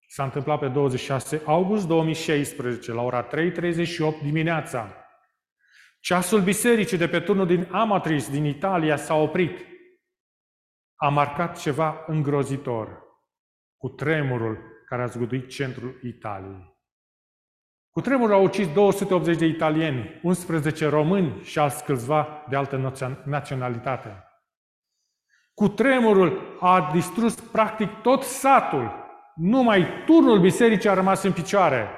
S-a 0.06 0.24
întâmplat 0.24 0.58
pe 0.58 0.68
26 0.68 1.42
august 1.44 1.86
2016, 1.86 2.92
la 2.92 3.02
ora 3.02 3.26
3.38 3.26 4.22
dimineața. 4.22 4.96
Ceasul 6.00 6.40
bisericii 6.40 6.98
de 6.98 7.08
pe 7.08 7.20
turnul 7.20 7.46
din 7.46 7.68
Amatris, 7.70 8.30
din 8.30 8.44
Italia, 8.44 8.96
s-a 8.96 9.14
oprit. 9.14 9.66
A 10.96 11.08
marcat 11.08 11.58
ceva 11.58 12.04
îngrozitor, 12.06 13.02
cu 13.76 13.88
tremurul 13.88 14.58
care 14.86 15.02
a 15.02 15.06
zguduit 15.06 15.48
centrul 15.48 16.00
Italiei. 16.02 16.72
Cu 17.90 18.00
tremurul 18.00 18.34
a 18.34 18.38
ucis 18.38 18.72
280 18.72 19.38
de 19.38 19.46
italieni, 19.46 20.20
11 20.22 20.88
români 20.88 21.42
și 21.42 21.58
alți 21.58 21.84
câțiva 21.84 22.44
de 22.48 22.56
altă 22.56 22.92
naționalitate. 23.24 24.24
Cu 25.54 25.68
tremurul 25.68 26.58
a 26.60 26.90
distrus 26.92 27.40
practic 27.40 27.88
tot 28.02 28.22
satul. 28.22 29.02
Numai 29.34 29.86
turnul 30.06 30.40
bisericii 30.40 30.88
a 30.88 30.94
rămas 30.94 31.22
în 31.22 31.32
picioare, 31.32 31.88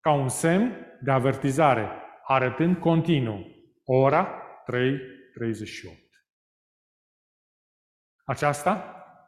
ca 0.00 0.12
un 0.12 0.28
semn 0.28 0.86
de 1.00 1.10
avertizare 1.10 1.90
arătând 2.26 2.76
continuu 2.76 3.46
ora 3.84 4.42
3.38. 4.72 6.06
Aceasta 8.24 8.76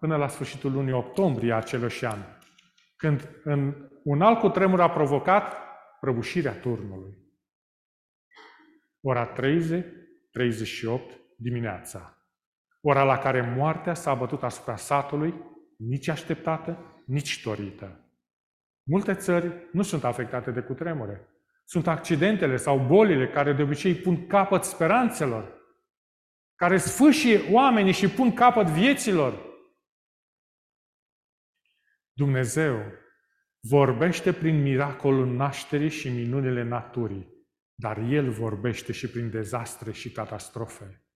până 0.01 0.17
la 0.17 0.29
sfârșitul 0.29 0.73
lunii 0.73 0.93
octombrie 0.93 1.53
a 1.53 1.57
aceluși 1.57 2.05
an, 2.05 2.19
când 2.97 3.41
în 3.45 3.89
un 4.05 4.23
alt 4.23 4.39
cutremur 4.39 4.81
a 4.81 4.91
provocat 4.91 5.57
prăbușirea 6.01 6.61
turnului. 6.61 7.17
Ora 9.01 9.27
30, 9.27 9.87
38 10.31 11.21
dimineața. 11.37 12.18
Ora 12.91 13.03
la 13.03 13.19
care 13.19 13.41
moartea 13.41 13.95
s-a 13.95 14.15
bătut 14.15 14.43
asupra 14.43 14.77
satului, 14.77 15.35
nici 15.77 16.09
așteptată, 16.09 17.03
nici 17.07 17.43
dorită. 17.43 18.13
Multe 18.83 19.15
țări 19.15 19.69
nu 19.73 19.83
sunt 19.83 20.05
afectate 20.05 20.51
de 20.51 20.61
cutremure. 20.61 21.29
Sunt 21.65 21.87
accidentele 21.87 22.57
sau 22.57 22.79
bolile 22.79 23.29
care 23.29 23.53
de 23.53 23.63
obicei 23.63 23.95
pun 23.95 24.27
capăt 24.27 24.65
speranțelor, 24.65 25.59
care 26.55 26.77
sfâșie 26.77 27.53
oamenii 27.53 27.93
și 27.93 28.11
pun 28.11 28.35
capăt 28.35 28.67
vieților. 28.67 29.47
Dumnezeu 32.13 32.83
vorbește 33.61 34.33
prin 34.33 34.63
miracolul 34.63 35.27
nașterii 35.27 35.91
și 35.91 36.09
minunile 36.09 36.63
naturii, 36.63 37.47
dar 37.75 37.99
El 37.99 38.31
vorbește 38.31 38.93
și 38.93 39.11
prin 39.11 39.31
dezastre 39.31 39.93
și 39.93 40.13
catastrofe, 40.13 41.08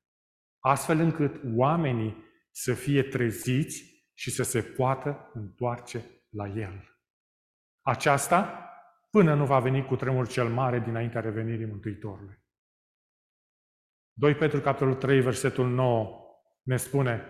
astfel 0.65 0.99
încât 0.99 1.41
oamenii 1.57 2.17
să 2.51 2.75
fie 2.75 3.03
treziți 3.03 4.05
și 4.15 4.31
să 4.31 4.43
se 4.43 4.63
poată 4.63 5.31
întoarce 5.35 6.05
la 6.29 6.47
El. 6.47 7.01
Aceasta 7.81 8.69
până 9.11 9.35
nu 9.35 9.45
va 9.45 9.59
veni 9.59 9.85
cu 9.85 9.97
tremur 9.97 10.29
cel 10.29 10.49
mare 10.49 10.79
dinaintea 10.79 11.21
revenirii 11.21 11.67
Mântuitorului. 11.67 12.41
2 14.13 14.35
Petru, 14.35 14.61
capitolul 14.61 14.95
3, 14.95 15.21
versetul 15.21 15.69
9, 15.69 16.21
ne 16.63 16.77
spune 16.77 17.23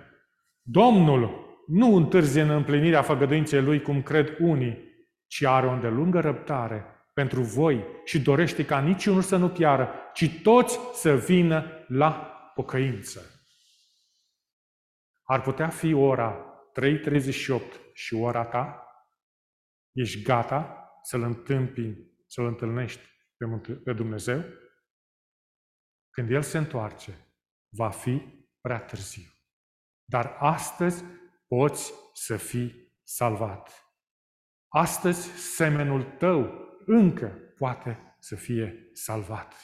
Domnul 0.62 1.50
nu 1.66 1.94
întârzie 1.94 2.42
în 2.42 2.50
împlinirea 2.50 3.02
făgăduinței 3.02 3.62
Lui, 3.62 3.82
cum 3.82 4.02
cred 4.02 4.36
unii, 4.38 4.78
ci 5.26 5.44
are 5.44 5.66
o 5.66 5.70
îndelungă 5.70 6.20
răbdare 6.20 6.84
pentru 7.14 7.42
voi 7.42 7.84
și 8.04 8.22
dorește 8.22 8.64
ca 8.64 8.80
niciunul 8.80 9.22
să 9.22 9.36
nu 9.36 9.48
piară, 9.48 9.90
ci 10.12 10.40
toți 10.42 10.78
să 10.92 11.16
vină 11.16 11.64
la 11.88 12.31
pocăință. 12.54 13.42
Ar 15.22 15.40
putea 15.40 15.68
fi 15.68 15.92
ora 15.92 16.46
3.38 16.80 17.92
și 17.92 18.14
ora 18.14 18.44
ta? 18.44 18.86
Ești 19.92 20.22
gata 20.22 20.90
să-L 21.02 21.22
întâmpini, 21.22 22.10
să-L 22.26 22.44
întâlnești 22.44 23.02
pe 23.84 23.92
Dumnezeu? 23.92 24.44
Când 26.10 26.30
El 26.30 26.42
se 26.42 26.58
întoarce, 26.58 27.34
va 27.68 27.90
fi 27.90 28.44
prea 28.60 28.80
târziu. 28.80 29.30
Dar 30.04 30.36
astăzi 30.38 31.04
poți 31.46 31.92
să 32.12 32.36
fii 32.36 32.98
salvat. 33.02 33.86
Astăzi 34.68 35.28
semenul 35.54 36.02
tău 36.02 36.68
încă 36.86 37.28
poate 37.56 38.16
să 38.18 38.36
fie 38.36 38.90
salvat. 38.92 39.54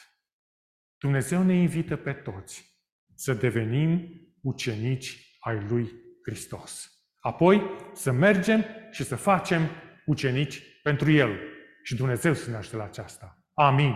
Dumnezeu 0.99 1.43
ne 1.43 1.55
invită 1.55 1.97
pe 1.97 2.13
toți 2.13 2.78
să 3.19 3.35
devenim 3.35 4.21
ucenici 4.43 5.37
ai 5.41 5.67
lui 5.69 5.93
Hristos. 6.23 6.93
Apoi 7.19 7.63
să 7.93 8.13
mergem 8.13 8.65
și 8.91 9.05
să 9.05 9.17
facem 9.17 9.63
ucenici 10.07 10.81
pentru 10.83 11.11
El. 11.11 11.39
Și 11.83 11.95
Dumnezeu 11.95 12.35
să 12.35 12.51
ne 12.51 12.57
ajute 12.57 12.77
la 12.77 12.85
aceasta. 12.85 13.45
Amin. 13.55 13.95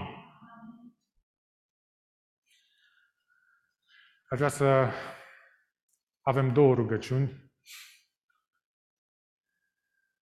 Aș 4.28 4.38
vrea 4.38 4.48
să 4.48 4.90
avem 6.20 6.52
două 6.52 6.74
rugăciuni 6.74 7.52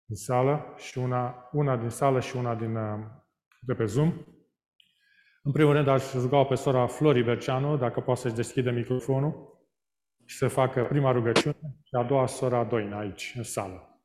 din 0.05 0.17
sală 0.17 0.75
și 0.77 0.99
una, 0.99 1.49
una 1.53 1.77
din 1.77 1.89
sală 1.89 2.21
și 2.21 2.37
una 2.37 2.55
din, 2.55 2.77
uh, 2.77 3.07
de 3.61 3.75
pe 3.75 3.85
Zoom. 3.85 4.25
În 5.49 5.55
primul 5.55 5.73
rând, 5.73 5.89
aș 5.89 6.13
ruga 6.13 6.45
pe 6.45 6.55
sora 6.55 6.87
Flori 6.87 7.23
Berceanu, 7.23 7.77
dacă 7.77 8.01
poate 8.01 8.21
să-și 8.21 8.35
deschide 8.35 8.71
microfonul 8.71 9.59
și 10.25 10.37
să 10.37 10.49
facă 10.49 10.85
prima 10.85 11.13
rugăciune 11.13 11.77
și 11.83 11.95
a 11.95 12.03
doua 12.05 12.27
sora 12.27 12.65
Doina 12.65 12.99
aici, 12.99 13.33
în 13.37 13.43
sală. 13.43 14.03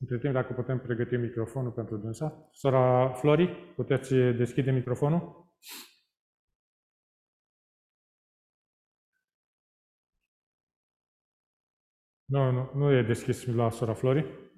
Între 0.00 0.18
timp, 0.18 0.32
dacă 0.32 0.52
putem 0.52 0.78
pregăti 0.78 1.16
microfonul 1.16 1.72
pentru 1.72 1.96
dânsa. 1.96 2.48
Sora 2.52 3.12
Flori, 3.12 3.46
puteți 3.76 4.14
deschide 4.14 4.70
microfonul? 4.70 5.54
Nu, 12.24 12.50
nu, 12.50 12.70
nu 12.74 12.90
e 12.92 13.02
deschis 13.02 13.46
la 13.46 13.70
sora 13.70 13.94
Flori. 13.94 14.51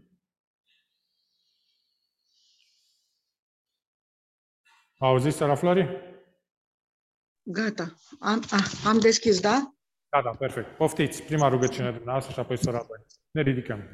Auziți, 4.98 5.36
Sara 5.36 5.54
Flori? 5.54 5.88
Gata. 7.42 7.94
Am, 8.18 8.42
a, 8.50 8.88
am 8.88 8.98
deschis, 8.98 9.40
da? 9.40 9.74
Da, 10.08 10.22
da, 10.22 10.30
perfect. 10.30 10.76
Poftiți, 10.76 11.22
prima 11.22 11.48
rugăciune 11.48 11.90
dumneavoastră 11.90 12.32
și 12.32 12.38
apoi 12.38 12.58
Sora 12.58 12.78
Flori. 12.78 13.06
Ne 13.30 13.42
ridicăm. 13.42 13.88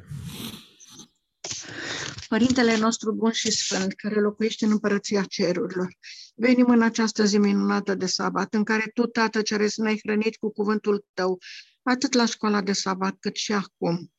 Părintele 2.29 2.77
nostru 2.77 3.13
bun 3.13 3.33
și 3.33 3.51
sfânt, 3.51 3.93
care 3.95 4.21
locuiește 4.21 4.65
în 4.65 4.71
împărăția 4.71 5.23
cerurilor, 5.23 5.89
venim 6.35 6.67
în 6.67 6.83
această 6.83 7.25
zi 7.25 7.39
minunată 7.39 7.95
de 7.95 8.07
sabat, 8.07 8.55
în 8.55 8.65
care 8.65 8.91
Tu, 8.95 9.07
Tată 9.07 9.43
Ceresc, 9.43 9.77
ne-ai 9.77 10.01
hrănit 10.03 10.37
cu 10.37 10.53
cuvântul 10.53 11.05
Tău, 11.15 11.39
atât 11.83 12.13
la 12.13 12.25
școala 12.25 12.61
de 12.61 12.73
sabat, 12.73 13.17
cât 13.21 13.37
și 13.37 13.53
acum. 13.53 14.13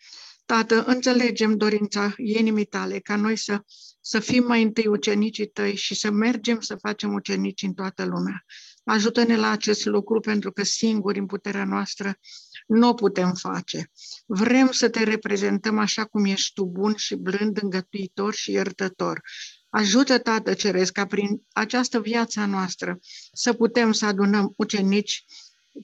Tată, 0.51 0.83
înțelegem 0.83 1.57
dorința 1.57 2.13
inimii 2.17 2.65
tale 2.65 2.99
ca 2.99 3.15
noi 3.15 3.37
să, 3.37 3.63
să 4.01 4.19
fim 4.19 4.43
mai 4.43 4.61
întâi 4.61 4.87
ucenicii 4.87 5.47
tăi 5.47 5.75
și 5.75 5.95
să 5.95 6.11
mergem 6.11 6.59
să 6.59 6.75
facem 6.75 7.13
ucenici 7.13 7.61
în 7.61 7.73
toată 7.73 8.05
lumea. 8.05 8.45
Ajută-ne 8.83 9.37
la 9.37 9.49
acest 9.49 9.85
lucru 9.85 10.19
pentru 10.19 10.51
că 10.51 10.63
singuri 10.63 11.19
în 11.19 11.25
puterea 11.25 11.65
noastră 11.65 12.19
nu 12.67 12.87
o 12.87 12.93
putem 12.93 13.33
face. 13.33 13.91
Vrem 14.25 14.71
să 14.71 14.89
te 14.89 15.03
reprezentăm 15.03 15.77
așa 15.77 16.05
cum 16.05 16.25
ești 16.25 16.53
tu, 16.53 16.65
bun 16.65 16.95
și 16.95 17.15
blând, 17.15 17.59
îngătuitor 17.61 18.33
și 18.33 18.51
iertător. 18.51 19.21
Ajută, 19.69 20.17
Tată 20.17 20.53
Ceresc, 20.53 20.91
ca 20.91 21.05
prin 21.05 21.41
această 21.51 21.99
viață 21.99 22.45
noastră 22.45 22.99
să 23.33 23.53
putem 23.53 23.91
să 23.91 24.05
adunăm 24.05 24.53
ucenici 24.57 25.25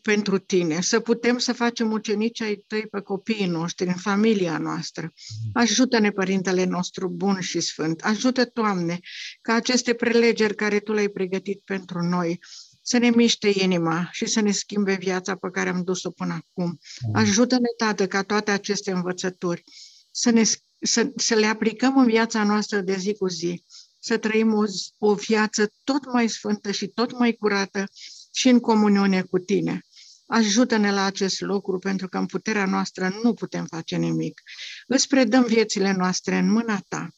pentru 0.02 0.38
tine, 0.38 0.82
să 0.82 1.00
putem 1.00 1.38
să 1.38 1.54
facem 1.54 1.92
ucenici 1.92 2.42
ai 2.42 2.64
tăi 2.68 2.88
pe 2.88 3.00
copiii 3.02 3.48
noștri, 3.48 3.88
în 3.88 3.96
familia 3.96 4.58
noastră. 4.58 5.14
Ajută-ne, 5.54 6.12
Părintele 6.12 6.64
nostru 6.64 7.10
bun 7.10 7.40
și 7.40 7.60
sfânt. 7.60 8.02
Ajută, 8.02 8.50
Doamne, 8.54 9.00
ca 9.42 9.54
aceste 9.54 9.94
prelegeri 9.94 10.56
care 10.56 10.80
Tu 10.80 10.94
le-ai 10.94 11.10
pregătit 11.10 11.62
pentru 11.66 12.02
noi 12.02 12.40
să 12.82 12.98
ne 12.98 13.10
miște 13.10 13.52
inima 13.54 14.10
și 14.12 14.26
să 14.26 14.42
ne 14.42 14.52
schimbe 14.52 14.96
viața 14.96 15.36
pe 15.36 15.50
care 15.52 15.70
am 15.70 15.84
dus-o 15.84 16.12
până 16.12 16.34
acum. 16.34 16.80
Ajută-ne, 17.14 17.68
Tată, 17.78 18.08
ca 18.08 18.24
toate 18.24 18.52
aceste 18.52 18.92
învățături 18.92 19.64
să, 20.12 20.30
ne, 20.30 20.44
să, 20.82 21.12
să 21.16 21.36
le 21.36 21.46
aplicăm 21.46 21.98
în 21.98 22.06
viața 22.06 22.44
noastră 22.44 22.80
de 22.80 22.96
zi 22.96 23.14
cu 23.14 23.28
zi, 23.28 23.64
să 24.00 24.18
trăim 24.18 24.54
o, 24.54 24.64
o 24.98 25.14
viață 25.14 25.72
tot 25.84 26.12
mai 26.12 26.30
sfântă 26.30 26.72
și 26.72 26.88
tot 26.88 27.18
mai 27.18 27.34
curată 27.34 27.84
și 28.38 28.50
în 28.50 28.60
comuniune 28.60 29.22
cu 29.22 29.38
tine. 29.40 29.82
Ajută-ne 30.28 30.92
la 30.92 31.04
acest 31.04 31.42
lucru, 31.42 31.80
pentru 31.80 32.08
că 32.08 32.18
în 32.18 32.26
puterea 32.26 32.66
noastră 32.66 33.20
nu 33.24 33.34
putem 33.34 33.66
face 33.66 33.96
nimic. 33.96 34.42
Îți 34.88 35.08
predăm 35.08 35.44
viețile 35.44 35.92
noastre 35.92 36.38
în 36.38 36.52
mâna 36.52 36.80
ta. 36.88 37.10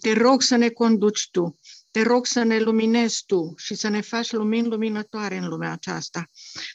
Te 0.00 0.12
rog 0.12 0.42
să 0.42 0.56
ne 0.56 0.68
conduci 0.68 1.28
tu, 1.30 1.58
te 1.90 2.02
rog 2.02 2.26
să 2.26 2.42
ne 2.42 2.58
luminezi 2.58 3.22
tu 3.26 3.54
și 3.56 3.74
să 3.74 3.88
ne 3.88 4.00
faci 4.00 4.32
lumini 4.32 4.68
luminătoare 4.68 5.36
în 5.36 5.48
lumea 5.48 5.72
aceasta. 5.72 6.26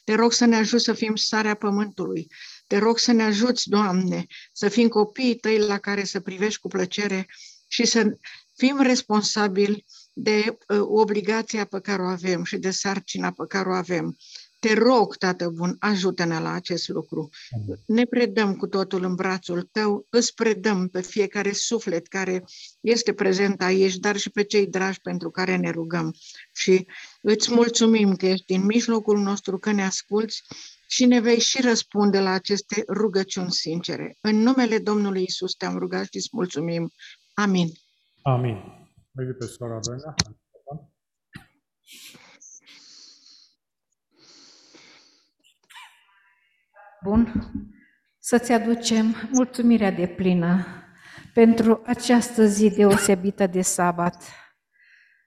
Te 0.04 0.14
rog 0.14 0.32
să 0.32 0.44
ne 0.44 0.56
ajuți 0.56 0.84
să 0.84 0.92
fim 0.92 1.14
sarea 1.14 1.54
pământului. 1.54 2.26
Te 2.66 2.78
rog 2.78 2.98
să 2.98 3.12
ne 3.12 3.22
ajuți, 3.22 3.68
Doamne, 3.68 4.26
să 4.52 4.68
fim 4.68 4.88
copiii 4.88 5.36
tăi 5.36 5.58
la 5.58 5.78
care 5.78 6.04
să 6.04 6.20
privești 6.20 6.60
cu 6.60 6.68
plăcere 6.68 7.26
și 7.68 7.86
să 7.86 8.16
fim 8.56 8.80
responsabili 8.80 9.84
de 10.18 10.58
uh, 10.68 10.78
obligația 10.80 11.64
pe 11.64 11.80
care 11.80 12.02
o 12.02 12.06
avem 12.06 12.44
și 12.44 12.56
de 12.56 12.70
sarcina 12.70 13.30
pe 13.30 13.44
care 13.48 13.68
o 13.68 13.72
avem. 13.72 14.16
Te 14.58 14.74
rog, 14.74 15.16
Tată 15.16 15.48
Bun, 15.48 15.76
ajută-ne 15.78 16.40
la 16.40 16.52
acest 16.52 16.88
lucru. 16.88 17.28
Ne 17.86 18.04
predăm 18.04 18.56
cu 18.56 18.66
totul 18.66 19.04
în 19.04 19.14
brațul 19.14 19.68
Tău, 19.72 20.06
îți 20.10 20.34
predăm 20.34 20.88
pe 20.88 21.00
fiecare 21.00 21.52
suflet 21.52 22.06
care 22.06 22.44
este 22.80 23.12
prezent 23.12 23.62
aici, 23.62 23.96
dar 23.96 24.16
și 24.16 24.30
pe 24.30 24.44
cei 24.44 24.66
dragi 24.66 25.00
pentru 25.00 25.30
care 25.30 25.56
ne 25.56 25.70
rugăm. 25.70 26.14
Și 26.52 26.86
îți 27.20 27.52
mulțumim 27.52 28.14
că 28.14 28.26
ești 28.26 28.46
din 28.46 28.64
mijlocul 28.64 29.18
nostru, 29.18 29.58
că 29.58 29.72
ne 29.72 29.84
asculți 29.84 30.42
și 30.88 31.04
ne 31.04 31.20
vei 31.20 31.40
și 31.40 31.62
răspunde 31.62 32.20
la 32.20 32.30
aceste 32.30 32.84
rugăciuni 32.88 33.50
sincere. 33.50 34.16
În 34.20 34.36
numele 34.36 34.78
Domnului 34.78 35.22
Isus 35.22 35.54
te-am 35.54 35.78
rugat 35.78 36.04
și 36.04 36.16
îți 36.16 36.28
mulțumim. 36.32 36.92
Amin. 37.34 37.68
Amin. 38.22 38.85
Mergi 39.16 39.32
pe 39.32 39.46
sora 39.46 39.78
Doina. 39.78 40.14
Bun. 47.02 47.32
Să-ți 48.18 48.52
aducem 48.52 49.14
mulțumirea 49.32 49.90
de 49.90 50.06
plină 50.06 50.66
pentru 51.34 51.82
această 51.86 52.44
zi 52.46 52.70
deosebită 52.70 53.46
de 53.46 53.60
sabat, 53.60 54.22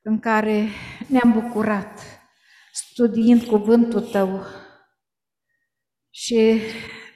în 0.02 0.20
care 0.20 0.68
ne-am 1.08 1.32
bucurat 1.32 2.00
studiind 2.74 3.44
cuvântul 3.44 4.02
Tău 4.02 4.46
și 6.10 6.62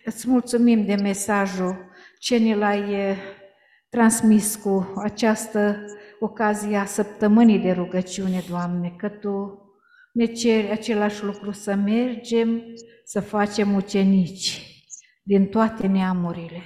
îți 0.06 0.30
mulțumim 0.30 0.86
de 0.86 0.96
mesajul 0.96 1.92
ce 2.20 2.38
ne 2.38 2.56
l-ai 2.56 3.18
transmis 3.90 4.56
cu 4.56 4.94
această 5.04 5.86
ocazie 6.24 6.78
a 6.78 6.86
săptămânii 6.86 7.60
de 7.60 7.72
rugăciune, 7.72 8.44
Doamne, 8.50 8.94
că 8.98 9.10
Tu 9.10 9.62
ne 10.14 10.26
ceri 10.26 10.72
același 10.72 11.24
lucru, 11.24 11.52
să 11.52 11.76
mergem, 11.76 12.62
să 13.04 13.20
facem 13.20 13.74
ucenici 13.74 14.62
din 15.24 15.46
toate 15.46 15.88
neamurile. 15.88 16.62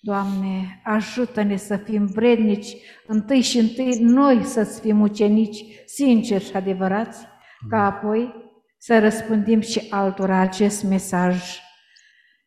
Doamne, 0.00 0.80
ajută-ne 0.84 1.56
să 1.56 1.76
fim 1.76 2.06
vrednici, 2.06 2.76
întâi 3.06 3.40
și 3.40 3.58
întâi 3.58 3.98
noi 4.00 4.42
să-ți 4.42 4.80
fim 4.80 5.00
ucenici 5.00 5.64
sinceri 5.86 6.44
și 6.44 6.56
adevărați, 6.56 7.26
ca 7.68 7.84
apoi 7.84 8.34
să 8.78 8.98
răspândim 8.98 9.60
și 9.60 9.86
altora 9.90 10.38
acest 10.38 10.82
mesaj 10.84 11.63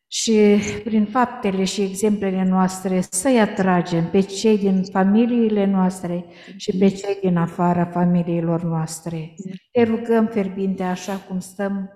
și 0.08 0.58
prin 0.84 1.04
faptele 1.04 1.64
și 1.64 1.82
exemplele 1.82 2.44
noastre 2.44 3.00
să-i 3.10 3.40
atragem 3.40 4.10
pe 4.10 4.20
cei 4.20 4.58
din 4.58 4.82
familiile 4.82 5.64
noastre 5.64 6.24
și 6.56 6.76
pe 6.78 6.88
cei 6.88 7.18
din 7.20 7.36
afara 7.36 7.84
familiilor 7.84 8.62
noastre. 8.62 9.34
Te 9.72 9.82
rugăm 9.82 10.26
ferbinte 10.26 10.82
așa 10.82 11.16
cum 11.16 11.38
stăm 11.38 11.92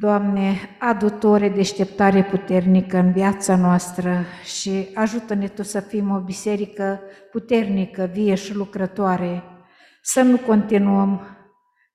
Doamne, 0.00 0.76
adu-tore 0.78 1.48
deșteptare 1.48 2.24
puternică 2.24 2.96
în 2.96 3.12
viața 3.12 3.56
noastră 3.56 4.24
și 4.44 4.88
ajută-ne 4.94 5.48
Tu 5.48 5.62
să 5.62 5.80
fim 5.80 6.10
o 6.10 6.18
biserică 6.18 7.00
puternică, 7.30 8.10
vie 8.12 8.34
și 8.34 8.54
lucrătoare, 8.54 9.42
să 10.02 10.22
nu 10.22 10.36
continuăm 10.36 11.36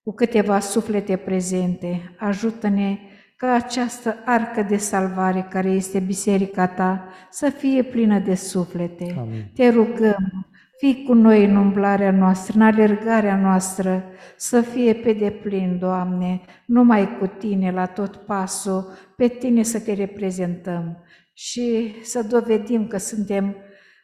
cu 0.03 0.13
câteva 0.13 0.59
suflete 0.59 1.15
prezente. 1.15 2.15
Ajută-ne 2.17 2.97
ca 3.43 3.53
această 3.53 4.15
arcă 4.25 4.61
de 4.61 4.77
salvare 4.77 5.47
care 5.49 5.69
este 5.69 5.99
biserica 5.99 6.67
Ta 6.67 7.07
să 7.29 7.49
fie 7.49 7.83
plină 7.83 8.19
de 8.19 8.35
suflete. 8.35 9.15
Amin. 9.19 9.51
Te 9.55 9.69
rugăm, 9.69 10.47
fii 10.77 11.03
cu 11.07 11.13
noi 11.13 11.45
în 11.45 11.55
umblarea 11.55 12.11
noastră, 12.11 12.53
în 12.55 12.61
alergarea 12.61 13.37
noastră, 13.37 14.03
să 14.37 14.61
fie 14.61 14.93
pe 14.93 15.13
deplin, 15.13 15.77
Doamne, 15.79 16.41
numai 16.65 17.17
cu 17.19 17.25
Tine 17.25 17.71
la 17.71 17.85
tot 17.85 18.15
pasul, 18.15 18.91
pe 19.17 19.27
Tine 19.27 19.63
să 19.63 19.79
Te 19.79 19.93
reprezentăm 19.93 20.97
și 21.33 21.95
să 22.03 22.25
dovedim 22.29 22.87
că 22.87 22.97
suntem 22.97 23.55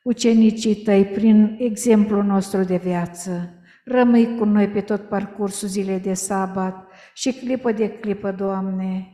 ucenicii 0.04 0.76
Tăi 0.76 1.06
prin 1.06 1.56
exemplul 1.60 2.24
nostru 2.24 2.64
de 2.64 2.78
viață. 2.78 3.54
Rămâi 3.86 4.36
cu 4.38 4.46
noi 4.46 4.68
pe 4.68 4.82
tot 4.82 5.02
parcursul 5.02 5.68
zilei 5.68 6.00
de 6.00 6.14
sabat 6.14 6.88
și 7.14 7.32
clipă 7.32 7.72
de 7.72 7.90
clipă, 7.90 8.32
Doamne, 8.32 9.14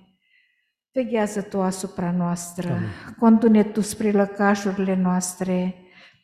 Veghează 0.95 1.41
Tu 1.41 1.61
asupra 1.61 2.11
noastră, 2.11 2.69
Amin. 2.69 2.87
condu-ne 3.19 3.63
Tu 3.63 3.81
spre 3.81 4.11
lăcașurile 4.11 4.95
noastre, 4.95 5.75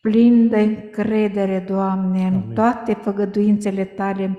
plin 0.01 0.47
de 0.47 0.59
încredere, 0.59 1.59
Doamne, 1.59 2.27
în 2.27 2.33
Amin. 2.33 2.53
toate 2.53 2.93
făgăduințele 2.93 3.85
Tale 3.85 4.37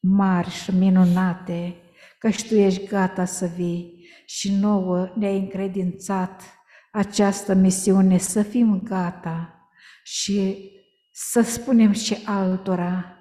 mari 0.00 0.50
și 0.50 0.74
minunate, 0.74 1.74
căci 2.18 2.48
Tu 2.48 2.54
ești 2.54 2.86
gata 2.86 3.24
să 3.24 3.46
vii 3.56 4.06
și 4.26 4.54
nouă 4.60 5.12
ne-ai 5.14 5.38
încredințat 5.38 6.42
această 6.92 7.54
misiune, 7.54 8.18
să 8.18 8.42
fim 8.42 8.80
gata 8.84 9.68
și 10.02 10.70
să 11.12 11.40
spunem 11.40 11.92
și 11.92 12.16
altora, 12.24 13.16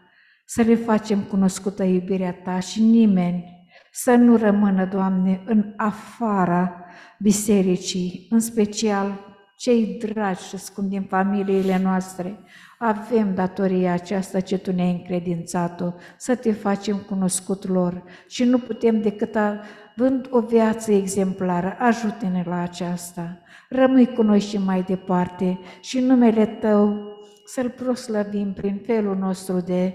să 0.46 0.62
le 0.62 0.76
facem 0.76 1.20
cunoscută 1.24 1.84
iubirea 1.84 2.34
Ta 2.34 2.60
și 2.60 2.82
nimeni 2.82 3.61
să 3.92 4.12
nu 4.12 4.38
rămână, 4.38 4.86
Doamne, 4.86 5.42
în 5.46 5.74
afara 5.78 6.86
bisericii, 7.20 8.28
în 8.30 8.40
special 8.40 9.30
cei 9.56 9.98
dragi 10.00 10.48
și 10.48 10.58
scumpi 10.58 10.90
din 10.90 11.02
familiile 11.02 11.80
noastre. 11.84 12.40
Avem 12.80 13.34
datoria 13.36 13.94
aceasta 13.94 14.40
ce 14.40 14.58
Tu 14.58 14.72
ne-ai 14.72 14.92
încredințat-o, 14.92 15.94
să 16.18 16.36
Te 16.36 16.52
facem 16.52 16.98
cunoscut 16.98 17.68
lor 17.68 18.04
și 18.28 18.44
nu 18.44 18.58
putem 18.58 19.02
decât 19.02 19.36
având 19.36 20.28
o 20.30 20.40
viață 20.40 20.92
exemplară, 20.92 21.76
ajută-ne 21.80 22.44
la 22.46 22.62
aceasta. 22.62 23.38
Rămâi 23.70 24.14
cu 24.14 24.22
noi 24.22 24.40
și 24.40 24.58
mai 24.58 24.84
departe 24.84 25.60
și 25.82 25.98
în 25.98 26.06
numele 26.06 26.46
Tău 26.46 27.12
să-L 27.46 27.70
proslăvim 27.70 28.54
prin 28.54 28.82
felul 28.86 29.18
nostru 29.18 29.60
de 29.60 29.94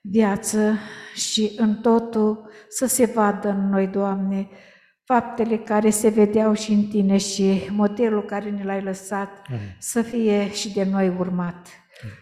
viață 0.00 0.78
și 1.14 1.52
în 1.56 1.74
totul 1.74 2.50
să 2.74 2.86
se 2.86 3.04
vadă 3.04 3.48
în 3.48 3.68
noi, 3.68 3.86
Doamne, 3.86 4.48
faptele 5.04 5.58
care 5.58 5.90
se 5.90 6.08
vedeau 6.08 6.54
și 6.54 6.72
în 6.72 6.82
Tine 6.82 7.16
și 7.16 7.66
modelul 7.70 8.24
care 8.24 8.50
ne 8.50 8.64
l-ai 8.64 8.82
lăsat 8.82 9.42
Amin. 9.48 9.76
să 9.78 10.02
fie 10.02 10.52
și 10.52 10.72
de 10.72 10.84
noi 10.84 11.08
urmat. 11.08 11.68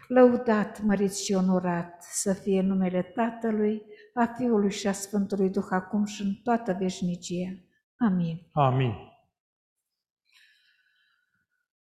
Lăudat, 0.09 0.83
mărit 0.83 1.17
și 1.17 1.33
onorat 1.33 2.03
să 2.03 2.33
fie 2.33 2.61
numele 2.61 3.03
Tatălui, 3.03 3.83
a 4.15 4.35
Fiului 4.37 4.71
și 4.71 4.87
a 4.87 4.93
Sfântului 4.93 5.51
Duh 5.51 5.67
acum 5.71 6.05
și 6.05 6.23
în 6.23 6.35
toată 6.43 6.77
veșnicia. 6.81 7.49
Amin. 7.97 8.47
Amin. 8.53 8.93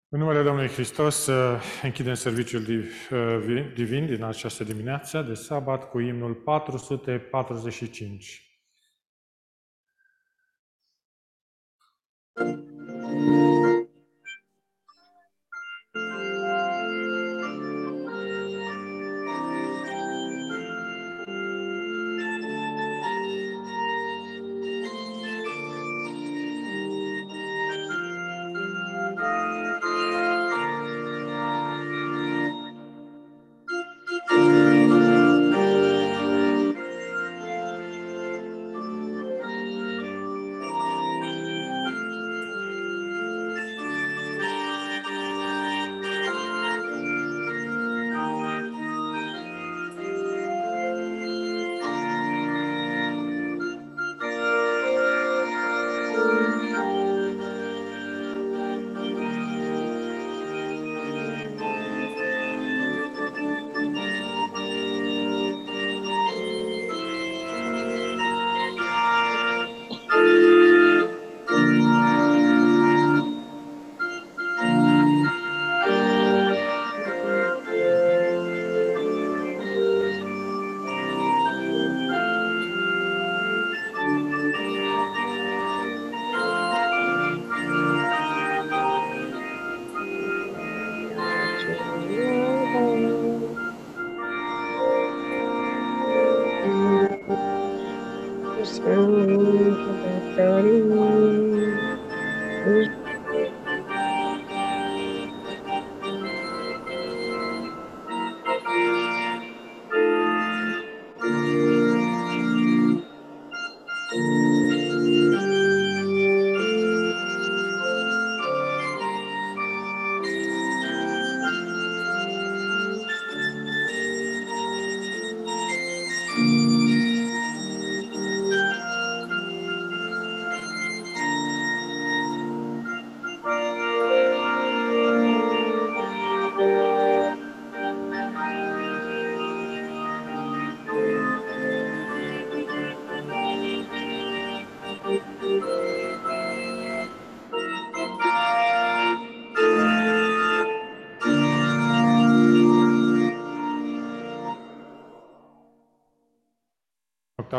În 0.09 0.19
numele 0.19 0.43
Domnului 0.43 0.69
Hristos 0.69 1.27
uh, 1.27 1.61
închidem 1.83 2.13
serviciul 2.13 2.63
div- 2.63 3.09
uh, 3.11 3.71
divin 3.75 4.05
din 4.05 4.23
această 4.23 4.63
dimineață 4.63 5.21
de 5.21 5.33
sabat 5.33 5.89
cu 5.89 5.99
imnul 5.99 6.33
445. 6.33 8.48
Música 12.39 13.58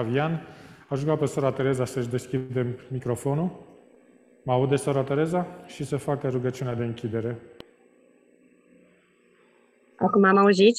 Octavian. 0.01 0.47
Aș 0.89 1.01
ruga 1.01 1.17
pe 1.17 1.27
sora 1.27 1.53
Tereza 1.53 1.85
să-și 1.85 2.09
deschide 2.09 2.79
microfonul. 2.91 3.67
Mă 4.45 4.53
aude 4.53 4.77
sora 4.77 5.03
Tereza? 5.03 5.47
Și 5.67 5.85
să 5.85 5.97
facă 5.97 6.29
rugăciunea 6.29 6.75
de 6.75 6.85
închidere. 6.85 7.39
Acum 9.97 10.25
am 10.25 10.37
auzit? 10.37 10.75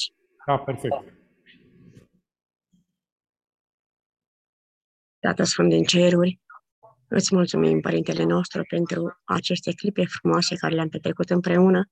Da, 0.46 0.58
perfect. 0.58 0.94
Tată 5.18 5.42
Sfânt 5.42 5.68
din 5.68 5.82
ceruri, 5.82 6.40
îți 7.08 7.34
mulțumim, 7.34 7.80
Părintele 7.80 8.24
nostru, 8.24 8.62
pentru 8.68 9.20
aceste 9.24 9.72
clipe 9.72 10.04
frumoase 10.04 10.56
care 10.56 10.74
le-am 10.74 10.88
petrecut 10.88 11.30
împreună. 11.30 11.88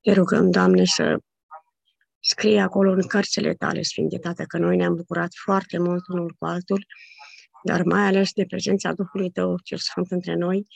Te 0.00 0.12
rugăm, 0.12 0.50
Doamne, 0.50 0.84
să 0.84 1.18
scrie 2.24 2.60
acolo 2.60 2.92
în 2.92 3.06
cărțile 3.06 3.54
tale, 3.54 3.82
Sfinte 3.82 4.18
Tată, 4.18 4.44
că 4.44 4.58
noi 4.58 4.76
ne-am 4.76 4.94
bucurat 4.94 5.30
foarte 5.44 5.78
mult 5.78 6.08
unul 6.08 6.34
cu 6.38 6.44
altul, 6.44 6.86
dar 7.62 7.82
mai 7.82 8.02
ales 8.02 8.32
de 8.32 8.44
prezența 8.44 8.92
Duhului 8.92 9.30
Tău 9.30 9.58
cel 9.64 9.78
Sfânt 9.78 10.10
între 10.10 10.34
noi 10.34 10.66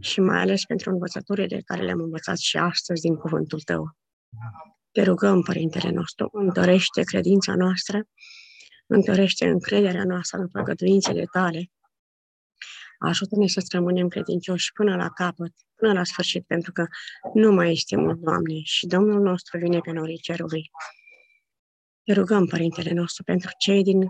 și 0.00 0.20
mai 0.20 0.40
ales 0.40 0.64
pentru 0.64 0.90
învățăturile 0.90 1.60
care 1.64 1.82
le-am 1.82 2.00
învățat 2.00 2.38
și 2.38 2.56
astăzi 2.56 3.00
din 3.00 3.14
cuvântul 3.14 3.60
Tău. 3.60 3.96
Te 4.90 5.02
rugăm, 5.02 5.42
Părintele 5.42 5.90
nostru, 5.90 6.28
întărește 6.32 7.02
credința 7.02 7.54
noastră, 7.54 8.04
întărește 8.86 9.46
încrederea 9.46 10.04
noastră 10.04 10.38
în 10.38 10.48
făgăduințele 10.52 11.24
Tale, 11.32 11.70
ajută-ne 12.98 13.46
să 13.46 13.64
rămânem 13.70 14.08
credincioși 14.08 14.72
până 14.72 14.96
la 14.96 15.08
capăt, 15.08 15.52
până 15.74 15.92
la 15.92 16.04
sfârșit, 16.04 16.46
pentru 16.46 16.72
că 16.72 16.86
nu 17.34 17.52
mai 17.52 17.72
este 17.72 17.96
mult, 17.96 18.18
Doamne, 18.18 18.60
și 18.62 18.86
Domnul 18.86 19.20
nostru 19.20 19.58
vine 19.58 19.78
pe 19.78 19.92
norii 19.92 20.18
cerului. 20.18 20.70
Te 22.04 22.12
rugăm, 22.12 22.46
Părintele 22.46 22.92
nostru, 22.92 23.22
pentru 23.24 23.50
cei 23.58 23.82
din 23.82 24.06